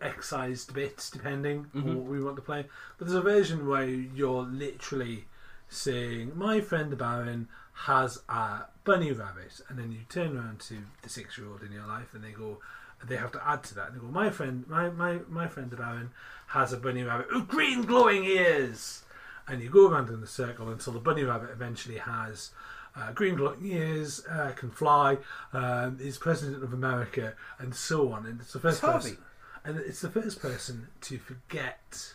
[0.00, 1.82] excised bits depending Mhm.
[1.82, 2.64] on what we want to play.
[2.98, 5.26] But there's a version where you're literally
[5.68, 10.78] saying, My friend the Baron has a bunny rabbit, and then you turn around to
[11.02, 12.60] the six year old in your life and they go,
[13.08, 13.88] they have to add to that.
[13.88, 16.10] And they go, My friend, my, my, my friend the Baron
[16.48, 19.02] has a bunny rabbit with green glowing ears.
[19.46, 22.50] And you go around in the circle until the bunny rabbit eventually has
[22.96, 25.18] uh, green glowing ears, uh, can fly,
[25.52, 28.24] um, is president of America, and so on.
[28.24, 29.18] And it's the first It's person,
[29.64, 32.14] and it's the first person to forget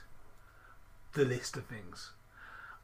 [1.14, 2.12] the list of things.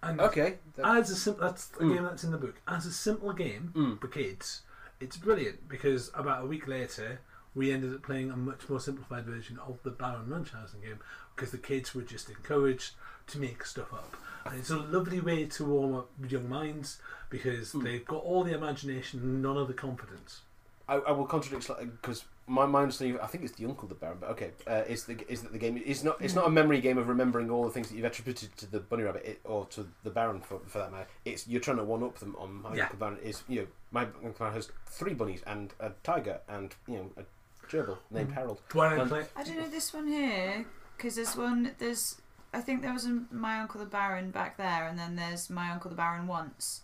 [0.04, 0.60] And Okay.
[0.76, 1.94] that- as a simple, that's a Mm.
[1.94, 2.56] game that's in the book.
[2.68, 4.00] As a simple game Mm.
[4.02, 4.62] for kids,
[5.00, 7.20] it's brilliant because about a week later
[7.56, 11.00] we ended up playing a much more simplified version of the Baron Munchausen game
[11.36, 12.92] because the kids were just encouraged
[13.28, 14.16] to make stuff up.
[14.46, 17.00] And it's a lovely way to warm up young minds
[17.30, 17.84] because Mm.
[17.84, 20.42] they've got all the imagination, and none of the confidence.
[20.88, 23.96] I, I will contradict slightly because my my understanding, I think it's the uncle the
[23.96, 26.50] Baron, but okay, uh, is the is that the game is not it's not a
[26.52, 29.42] memory game of remembering all the things that you've attributed to the bunny rabbit it,
[29.46, 31.08] or to the Baron for, for that matter.
[31.26, 32.84] It's you're trying to one up them on my Yeah.
[32.84, 36.76] uncle Baron is you know my uncle Baron has three bunnies and a tiger and
[36.88, 37.24] you know a
[37.70, 38.34] gerbil named Mhm.
[38.34, 38.62] Harold.
[38.74, 40.66] When I Um, play, I don't know this one here
[40.98, 41.76] because there's one.
[41.78, 42.22] There's
[42.54, 45.72] I think there was a my uncle the Baron back there, and then there's my
[45.72, 46.82] uncle the Baron once,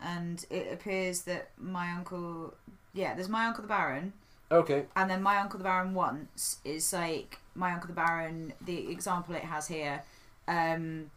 [0.00, 2.54] and it appears that my uncle,
[2.92, 4.12] yeah, there's my uncle the Baron,
[4.50, 8.52] Okay, and then my uncle the Baron once is like my uncle the Baron.
[8.60, 10.02] The example it has here.
[10.46, 11.10] Um,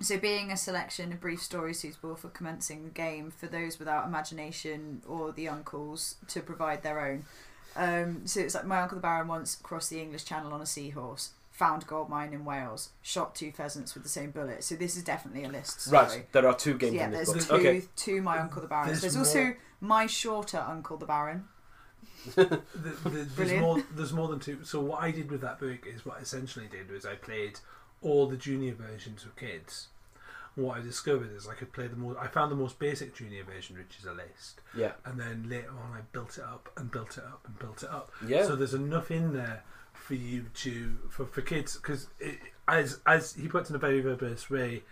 [0.00, 4.06] so, being a selection of brief stories suitable for commencing the game for those without
[4.06, 7.24] imagination or the uncles to provide their own.
[7.76, 10.66] Um, so it's like my uncle the Baron once crossed the English Channel on a
[10.66, 14.64] seahorse, found gold mine in Wales, shot two pheasants with the same bullet.
[14.64, 15.80] So this is definitely a list.
[15.82, 16.02] Story.
[16.04, 16.32] right.
[16.32, 17.60] There are two games Yeah, in this there's book.
[17.62, 18.88] two, Okay, two my uncle the Baron.
[18.88, 21.44] There's There's, also my shorter uncle the Baron.
[22.34, 23.60] the, the, there's Brilliant.
[23.60, 23.82] more.
[23.94, 24.58] There's more than two.
[24.64, 27.60] So what I did with that book is what I essentially did was I played
[28.02, 29.88] all the junior versions with kids.
[30.56, 32.18] What I discovered is I could play the most.
[32.18, 35.70] I found the most basic junior version, which is a list, yeah, and then later
[35.70, 38.10] on I built it up and built it up and built it up.
[38.26, 38.44] yeah.
[38.46, 42.08] So there's enough in there for you to for for kids because
[42.66, 44.82] as as he puts in a very verbose way,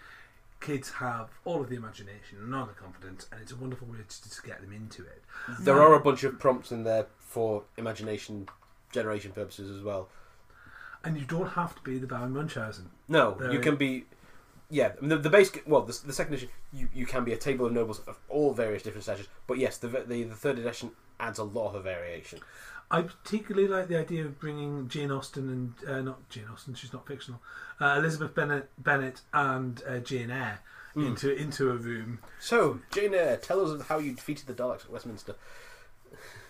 [0.60, 3.96] kids have all of the imagination and all the confidence, and it's a wonderful way
[4.06, 5.22] to just get them into it.
[5.60, 8.48] there are a bunch of prompts in there for imagination
[8.92, 10.10] generation purposes as well.
[11.02, 12.90] And you don't have to be the Baron Munchausen.
[13.08, 14.04] No, There you is- can be.
[14.74, 15.52] Yeah, the, the base.
[15.66, 18.52] Well, the, the second edition, you, you can be a table of nobles of all
[18.54, 19.28] various different stages.
[19.46, 22.40] But yes, the, the the third edition adds a lot of variation.
[22.90, 26.92] I particularly like the idea of bringing Jane Austen and uh, not Jane Austen, she's
[26.92, 27.40] not fictional.
[27.80, 30.58] Uh, Elizabeth Bennet, Bennett and uh, Jane Eyre
[30.96, 31.06] Mm.
[31.08, 32.20] into into a room.
[32.38, 35.34] So, Jane Eyre, tell us how you defeated the Daleks at Westminster.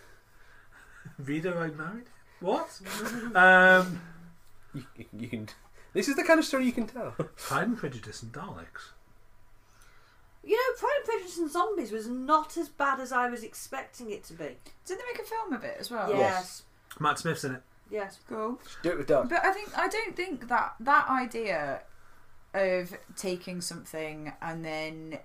[1.19, 2.07] Reader, I married.
[2.41, 2.79] What?
[3.35, 4.01] um,
[4.75, 5.49] You, you, you can.
[5.95, 7.13] This is the kind of story you can tell.
[7.37, 8.91] Pride and Prejudice and Daleks.
[10.43, 14.11] You know, Pride and Prejudice and Zombies was not as bad as I was expecting
[14.11, 14.59] it to be.
[14.85, 16.11] Did they make a film of it as well?
[16.11, 16.19] Yeah.
[16.19, 16.65] Yes.
[17.01, 17.63] Matt Smith's in it.
[17.91, 18.19] Yes.
[18.29, 18.61] Cool.
[18.83, 19.31] Do it with Daleks.
[19.31, 21.83] But I think I don't think that that idea
[22.53, 25.19] of taking something and then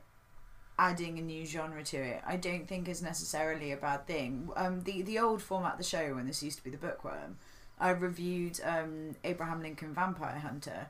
[0.78, 4.50] adding a new genre to it, I don't think is necessarily a bad thing.
[4.56, 7.38] Um, the the old format of the show when this used to be the bookworm,
[7.80, 10.88] I reviewed um, Abraham Lincoln Vampire Hunter.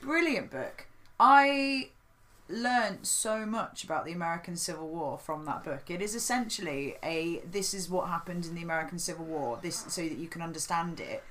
[0.00, 0.86] Brilliant book.
[1.18, 1.90] I
[2.48, 5.90] learned so much about the American Civil War from that book.
[5.90, 10.02] It is essentially a this is what happened in the American Civil War, this so
[10.02, 11.22] that you can understand it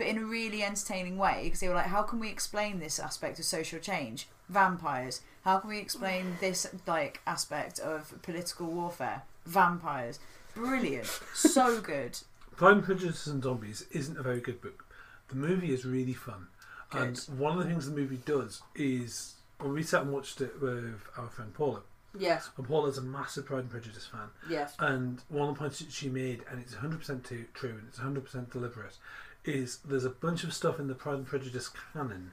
[0.00, 2.98] but in a really entertaining way because they were like, how can we explain this
[2.98, 4.28] aspect of social change?
[4.48, 5.20] Vampires.
[5.44, 9.24] How can we explain this like aspect of political warfare?
[9.44, 10.18] vampires.
[10.54, 11.06] Brilliant.
[11.34, 12.18] So good.
[12.60, 14.84] Pride and Prejudice and Zombies isn't a very good book.
[15.28, 16.48] The movie is really fun.
[16.92, 20.60] And one of the things the movie does is when we sat and watched it
[20.60, 21.80] with our friend Paula,
[22.18, 24.74] Yes, and Paula's a massive Pride and Prejudice fan, yes.
[24.78, 27.98] and one of the points that she made, and it's 100% too, true and it's
[27.98, 28.98] 100% deliberate,
[29.42, 32.32] is there's a bunch of stuff in the Pride and Prejudice canon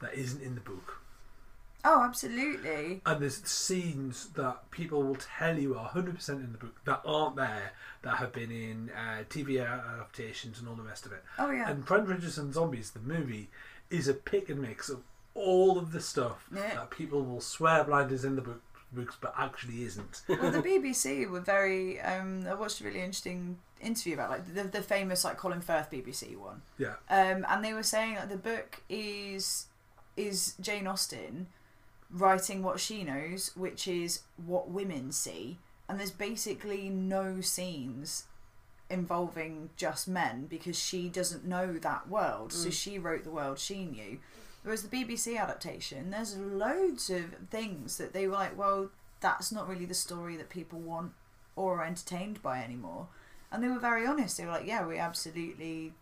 [0.00, 1.02] that isn't in the book.
[1.88, 3.00] Oh, absolutely.
[3.06, 7.36] And there's scenes that people will tell you are 100% in the book that aren't
[7.36, 7.72] there,
[8.02, 11.22] that have been in uh, TV adaptations and all the rest of it.
[11.38, 11.70] Oh yeah.
[11.70, 13.50] And Prejudice and Zombies, the movie,
[13.88, 15.00] is a pick and mix of
[15.34, 16.74] all of the stuff Yeah.
[16.74, 18.62] that people will swear blind is in the book,
[18.92, 20.22] books, but actually isn't.
[20.28, 22.00] well, the BBC were very.
[22.00, 25.90] Um, I watched a really interesting interview about like the, the famous like Colin Firth
[25.90, 26.94] BBC one, yeah.
[27.10, 29.66] um, and they were saying that the book is
[30.16, 31.46] is Jane Austen
[32.10, 38.24] writing what she knows, which is what women see, and there's basically no scenes
[38.88, 42.72] involving just men because she doesn't know that world, so mm.
[42.72, 44.18] she wrote the world she knew.
[44.62, 48.90] Whereas the BBC adaptation, there's loads of things that they were like, well,
[49.20, 51.12] that's not really the story that people want
[51.54, 53.08] or are entertained by anymore.
[53.50, 54.36] And they were very honest.
[54.36, 55.94] They were like, yeah, we absolutely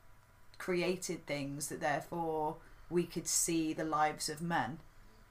[0.59, 2.57] created things that therefore
[2.89, 4.79] we could see the lives of men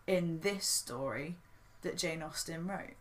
[0.07, 1.35] in this story
[1.81, 2.95] that Jane Austen wrote.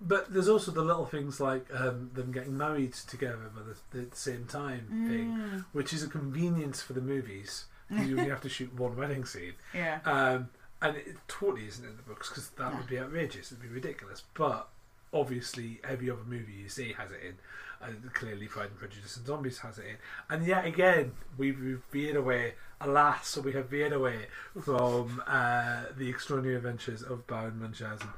[0.00, 3.54] But there's also the little things like um, them getting married together at
[3.92, 5.08] the, the same time Mm.
[5.08, 7.64] thing, which is a convenience for the movies.
[7.90, 9.54] You only have to shoot one wedding scene.
[9.74, 9.98] Yeah.
[10.04, 13.50] Um, and it totally isn't in the books because that would be outrageous.
[13.50, 14.22] It'd be ridiculous.
[14.32, 14.68] But
[15.12, 17.34] obviously, every other movie you see has it in.
[17.82, 19.96] And clearly, Pride and Prejudice and Zombies has it in.
[20.28, 22.54] And yet again, we've, we've veered away.
[22.82, 24.26] Alas, so we have veered away
[24.64, 28.08] from uh, the extraordinary adventures of Baron Munchausen.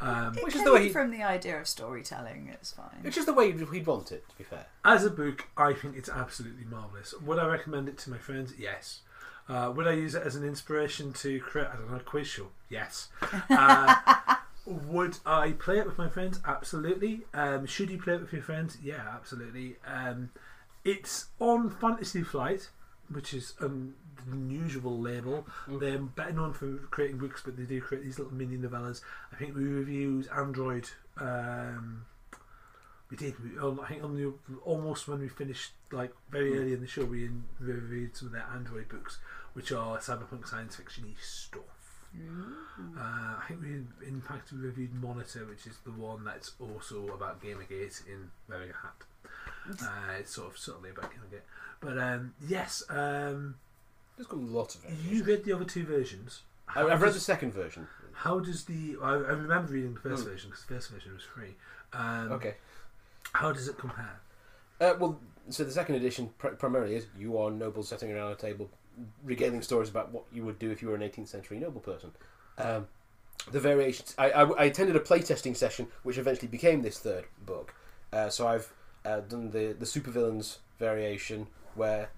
[0.00, 2.48] Um, It Which is the way he- from the idea of storytelling.
[2.52, 3.02] It's fine.
[3.02, 4.66] Which is the way he'd want it, to be fair.
[4.84, 7.14] as a book, I think it's absolutely marvelous.
[7.20, 8.54] Would I recommend it to my friends?
[8.58, 9.00] Yes.
[9.48, 12.28] Uh, would I use it as an inspiration to create, I don't know, a quiz
[12.28, 12.46] show?
[12.68, 13.08] Yes.
[13.50, 13.94] Uh,
[14.66, 16.40] would I play it with my friends?
[16.44, 17.22] Absolutely.
[17.34, 18.78] Um, should you play it with your friends?
[18.82, 19.76] Yeah, absolutely.
[19.86, 20.30] Um,
[20.84, 22.70] it's on Fantasy Flight,
[23.10, 23.94] which is an
[24.30, 25.46] unusual label.
[25.68, 29.00] They're better known for creating books, but they do create these little mini novellas.
[29.32, 30.88] I think we reviewed Android.
[31.18, 32.06] Um,
[33.10, 33.34] we did.
[33.42, 34.32] We, I think on the
[34.64, 37.28] almost when we finished, like very early in the show, we
[37.60, 39.18] reviewed some of their Android books,
[39.52, 41.62] which are cyberpunk science fiction stuff.
[42.14, 47.08] Uh, I think we in fact we reviewed Monitor, which is the one that's also
[47.14, 49.82] about Gamergate in wearing a hat.
[49.82, 51.40] Uh, it's sort of subtly about Gamergate,
[51.80, 53.54] but um, yes, um,
[54.16, 54.90] There's got lots of it.
[55.08, 56.42] you read the other two versions.
[56.68, 57.86] I- How I've read the second version.
[58.12, 60.30] How does the I, I remember reading the first Hmm.
[60.30, 61.54] version because the first version was free.
[61.92, 62.54] Um, Okay.
[63.32, 64.20] How does it compare?
[64.80, 68.34] Uh, well, so the second edition pr- primarily is you are nobles sitting around a
[68.34, 68.68] table,
[69.24, 72.12] regaling stories about what you would do if you were an 18th century noble person.
[72.58, 72.88] Um,
[73.50, 74.14] the variations.
[74.18, 77.74] I, I, I attended a playtesting session, which eventually became this third book.
[78.12, 78.72] Uh, so I've
[79.04, 82.10] uh, done the the supervillains variation, where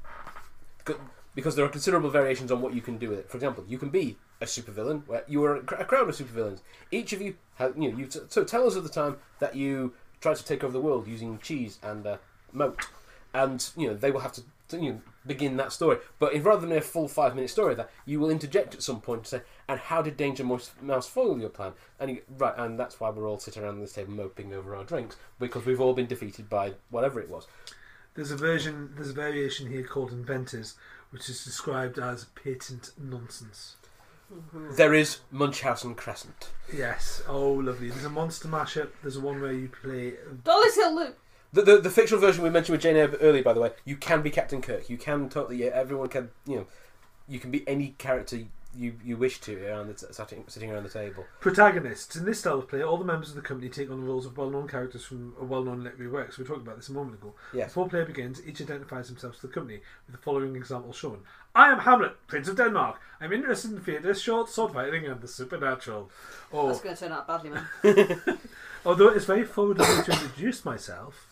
[1.35, 3.31] because there are considerable variations on what you can do with it.
[3.31, 6.61] For example, you can be a supervillain, where you are a, crowd of supervillains.
[6.91, 9.95] Each of you, have, you know, you so tell us of the time that you
[10.20, 12.16] tried to take over the world using cheese and uh,
[12.53, 12.87] moat,
[13.33, 15.98] and you know they will have to, to, you know, begin that story.
[16.18, 18.82] But if, rather than a full five minute story of that, you will interject at
[18.82, 22.22] some point to say, "And how did Danger Mouse, Mouse foil your plan?" And you,
[22.38, 25.64] right, and that's why we're all sitting around this table moping over our drinks because
[25.66, 27.46] we've all been defeated by whatever it was.
[28.14, 30.76] There's a version, there's a variation here called Inventors,
[31.10, 33.76] which is described as patent nonsense.
[34.32, 34.74] Mm-hmm.
[34.76, 36.50] There is Munchausen Crescent.
[36.72, 37.90] Yes, oh lovely.
[37.90, 38.90] There's a monster mashup.
[39.02, 40.14] There's one where you play.
[40.44, 41.18] Dolly's Hill Loop.
[41.55, 43.96] The, the, the fictional version we mentioned with Jane Eyre earlier, by the way, you
[43.96, 44.90] can be Captain Kirk.
[44.90, 46.66] You can totally, yeah, everyone can, you know,
[47.28, 48.40] you can be any character
[48.76, 51.24] you, you wish to around the t- sitting, sitting around the table.
[51.40, 52.16] Protagonists.
[52.16, 54.26] In this style of play, all the members of the company take on the roles
[54.26, 56.38] of well-known characters from a well-known literary works.
[56.38, 57.34] We talked about this a moment ago.
[57.55, 57.68] Yes.
[57.68, 61.20] Before play begins, each identifies themselves to the company with the following example shown.
[61.55, 63.00] I am Hamlet, Prince of Denmark.
[63.20, 66.11] I'm interested in theatre, short sword fighting, and the supernatural.
[66.52, 67.68] Oh, That's going to turn out badly, man.
[68.84, 71.28] Although it's very forward of me to introduce myself,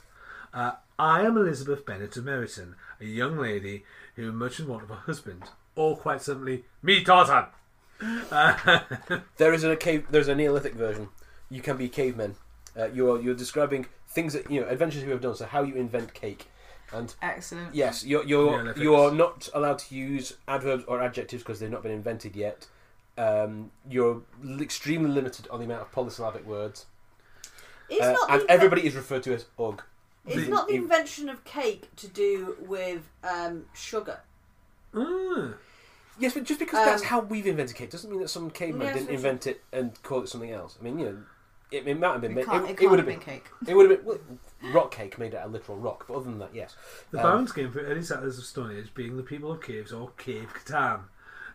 [0.54, 3.84] uh, I am Elizabeth Bennet of Meryton, a young lady
[4.16, 5.44] who much in want of a husband,
[5.76, 7.46] or quite simply, me Tarzan.
[8.30, 8.80] Uh,
[9.36, 10.06] There is a cave.
[10.10, 11.08] There's a Neolithic version.
[11.50, 12.34] You can be cavemen.
[12.78, 15.34] Uh, you're you're describing things that you know adventures you have done.
[15.34, 16.46] So how you invent cake,
[16.92, 17.74] and Excellent.
[17.74, 21.82] yes, you're you're you are not allowed to use adverbs or adjectives because they've not
[21.82, 22.66] been invented yet.
[23.18, 26.86] Um, you're l- extremely limited on the amount of polysyllabic words.
[27.90, 29.82] Is Uh, not and inve- everybody is referred to as Ugg.
[30.26, 34.20] Is The- not the invention of cake to do with um, sugar?
[34.94, 35.54] Ah.
[36.18, 38.88] Yes, but just because that's Um, how we've invented cake doesn't mean that some caveman
[38.88, 40.76] Yes, didn't yes, invent it and call it something else.
[40.78, 41.18] I mean, you know,
[41.70, 43.40] it, it might have been It can't, It, it it would have have been been.
[43.40, 43.46] cake.
[43.66, 46.04] It would have been well, rock cake made out of literal rock.
[46.06, 46.76] But other than that, yes.
[47.10, 49.92] The Um, balance game for early settlers of Stone Age being the people of caves
[49.92, 51.04] or Cave Catan.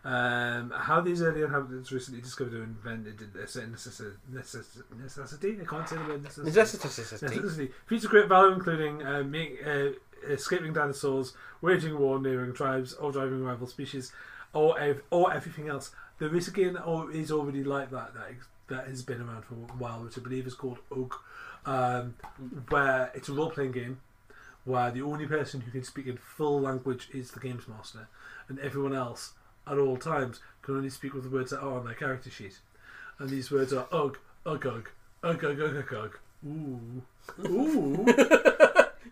[0.07, 5.57] Um, how these early inhabitants recently discovered or invented a certain necessi- necessi- necessity.
[5.61, 6.47] I can't say the word necessity.
[6.87, 7.35] Necessity.
[7.35, 7.71] Necessity.
[7.87, 9.89] Feats of great value, including uh, make, uh,
[10.29, 14.13] escaping dinosaurs, waging war, neighbouring tribes, or driving rival species,
[14.53, 15.91] or ev- or everything else.
[16.19, 16.77] There is a game
[17.13, 20.21] is already like that that, ex- that has been around for a while, which I
[20.21, 21.13] believe is called Ugg,
[21.65, 22.15] um,
[22.69, 23.99] where it's a role playing game
[24.63, 28.07] where the only person who can speak in full language is the games master,
[28.47, 29.33] and everyone else
[29.69, 32.59] at all times can only speak with the words that are on their character sheet.
[33.19, 34.89] And these words are ugh, ugh, ugh,
[35.23, 36.19] ugh, ugh, ugh, ugh, ugh.
[36.45, 37.01] ooh,
[37.45, 38.05] ooh.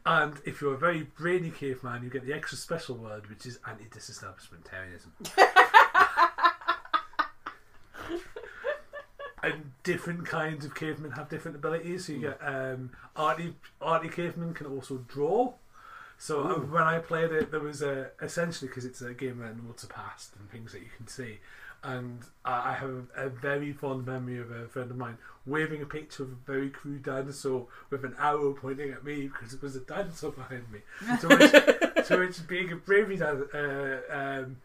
[0.05, 3.59] and if you're a very brainy caveman, you get the extra special word, which is
[3.67, 5.11] anti disestablishmentarianism.
[9.45, 12.05] and different kinds of cavemen have different abilities.
[12.05, 15.53] So you get um, arty, arty cavemen can also draw.
[16.17, 19.53] So uh, when I played it, there was a essentially because it's a game where
[19.53, 21.39] notes are passed and things that you can see,
[21.83, 25.85] and I I have a, very fond memory of a friend of mine waving a
[25.85, 29.75] picture of a very crude dinosaur with an arrow pointing at me because it was
[29.75, 30.79] a dinosaur behind me.
[31.19, 34.57] So which, so which being a bravery uh, um,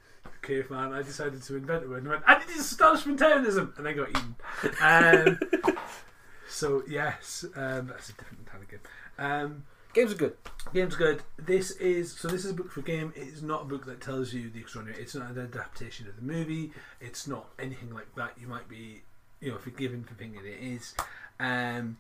[0.42, 3.92] caveman, I decided to invent a word and went, and it is establishmentarianism, and I
[3.92, 4.36] got eaten.
[4.80, 5.76] Um,
[6.48, 8.80] so yes, um, that's a different kind of game.
[9.18, 10.36] Um, Games are good.
[10.72, 11.22] Game's are good.
[11.38, 12.28] This is so.
[12.28, 13.12] This is a book for game.
[13.16, 15.03] It is not a book that tells you the extraordinary.
[15.03, 16.72] It's not an adaptation of the movie.
[17.01, 18.34] It's not anything like that.
[18.41, 19.03] You might be,
[19.41, 20.95] you know, forgiven for thinking it is.
[21.41, 21.99] Um,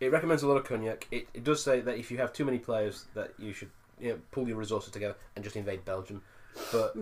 [0.00, 1.06] It recommends a lot of cognac.
[1.12, 4.10] It, it does say that if you have too many players, that you should you
[4.12, 6.22] know, pull your resources together and just invade Belgium.
[6.72, 6.96] But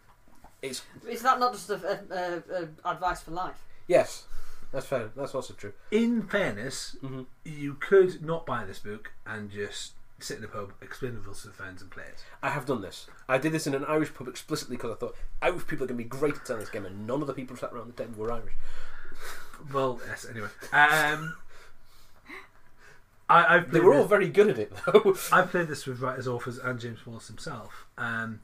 [0.62, 3.62] it's Is that not just a, a, a, a advice for life?
[3.88, 4.24] yes,
[4.72, 5.10] that's fair.
[5.16, 5.72] That's also true.
[5.90, 10.72] in fairness, hmm you could not buy this book and just sit in a pub,
[10.82, 12.24] explain the rules to the fans and play it.
[12.42, 13.06] I have done this.
[13.28, 15.98] I did this in an Irish pub explicitly because I thought Irish people are going
[15.98, 18.02] to be great at telling this game, and none of the people sat around the
[18.04, 18.52] table were Irish.
[19.72, 20.26] Well, yes.
[20.28, 21.34] Anyway, um,
[23.28, 25.16] I, I've They were all this- very good at it, though.
[25.32, 27.86] I've played this with writers, authors, and James Wallis himself.
[27.96, 28.40] Um,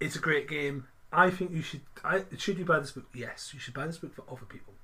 [0.00, 0.86] it's a great game.
[1.12, 1.80] I think you should.
[2.04, 3.06] I, should you buy this book?
[3.14, 4.74] Yes, you should buy this book for other people.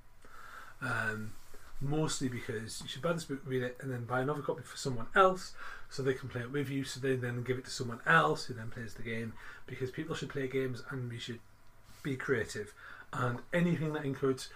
[0.84, 1.32] Um,
[1.80, 4.76] mostly because you should buy this book, read it, and then buy another copy for
[4.76, 5.52] someone else,
[5.90, 6.84] so they can play it with you.
[6.84, 9.32] So they then give it to someone else who then plays the game.
[9.66, 11.40] Because people should play games, and we should
[12.02, 12.72] be creative.
[13.12, 14.50] And anything that includes,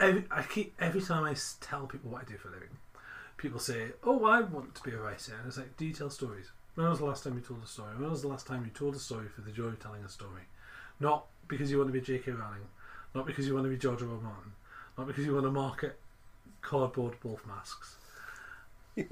[0.00, 2.76] Every, I keep every time I tell people what I do for a living,
[3.36, 6.10] people say, "Oh, I want to be a writer," and it's like, "Do you tell
[6.10, 7.96] stories?" When was the last time you told a story?
[7.96, 10.08] When was the last time you told a story for the joy of telling a
[10.08, 10.42] story?
[10.98, 12.32] Not because you want to be J.K.
[12.32, 12.66] Rowling,
[13.14, 14.08] not because you want to be George R.
[14.08, 14.52] Martin,
[14.96, 15.98] not because you want to market
[16.62, 17.96] cardboard wolf masks.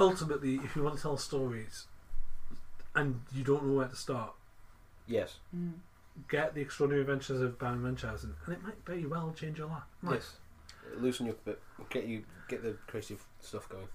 [0.00, 1.86] Ultimately, if you want to tell stories
[2.94, 4.32] and you don't know where to start,
[5.06, 5.72] yes, mm.
[6.28, 9.82] get the extraordinary adventures of Baron Munchausen, and it might very well change your life.
[10.02, 10.14] Might.
[10.14, 10.36] yes.
[10.96, 11.62] Loosen you up a bit.
[11.90, 13.88] Get you get the creative stuff going.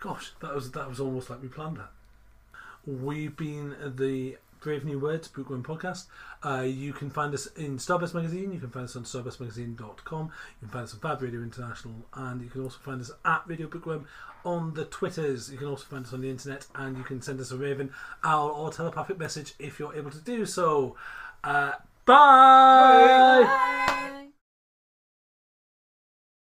[0.00, 1.90] Gosh, that was that was almost like we planned that.
[2.86, 6.06] We've been the Brave New Words Bookworm podcast.
[6.44, 8.52] Uh, you can find us in Starburst Magazine.
[8.52, 10.24] You can find us on starburstmagazine.com.
[10.26, 13.42] You can find us on Fab Radio International, and you can also find us at
[13.46, 14.06] Radio Bookworm
[14.44, 15.50] on the Twitters.
[15.50, 17.92] You can also find us on the internet, and you can send us a Raven,
[18.24, 20.96] Owl, or telepathic message if you're able to do so.
[21.44, 21.72] Uh,
[22.04, 23.44] bye.
[23.44, 24.14] Bye.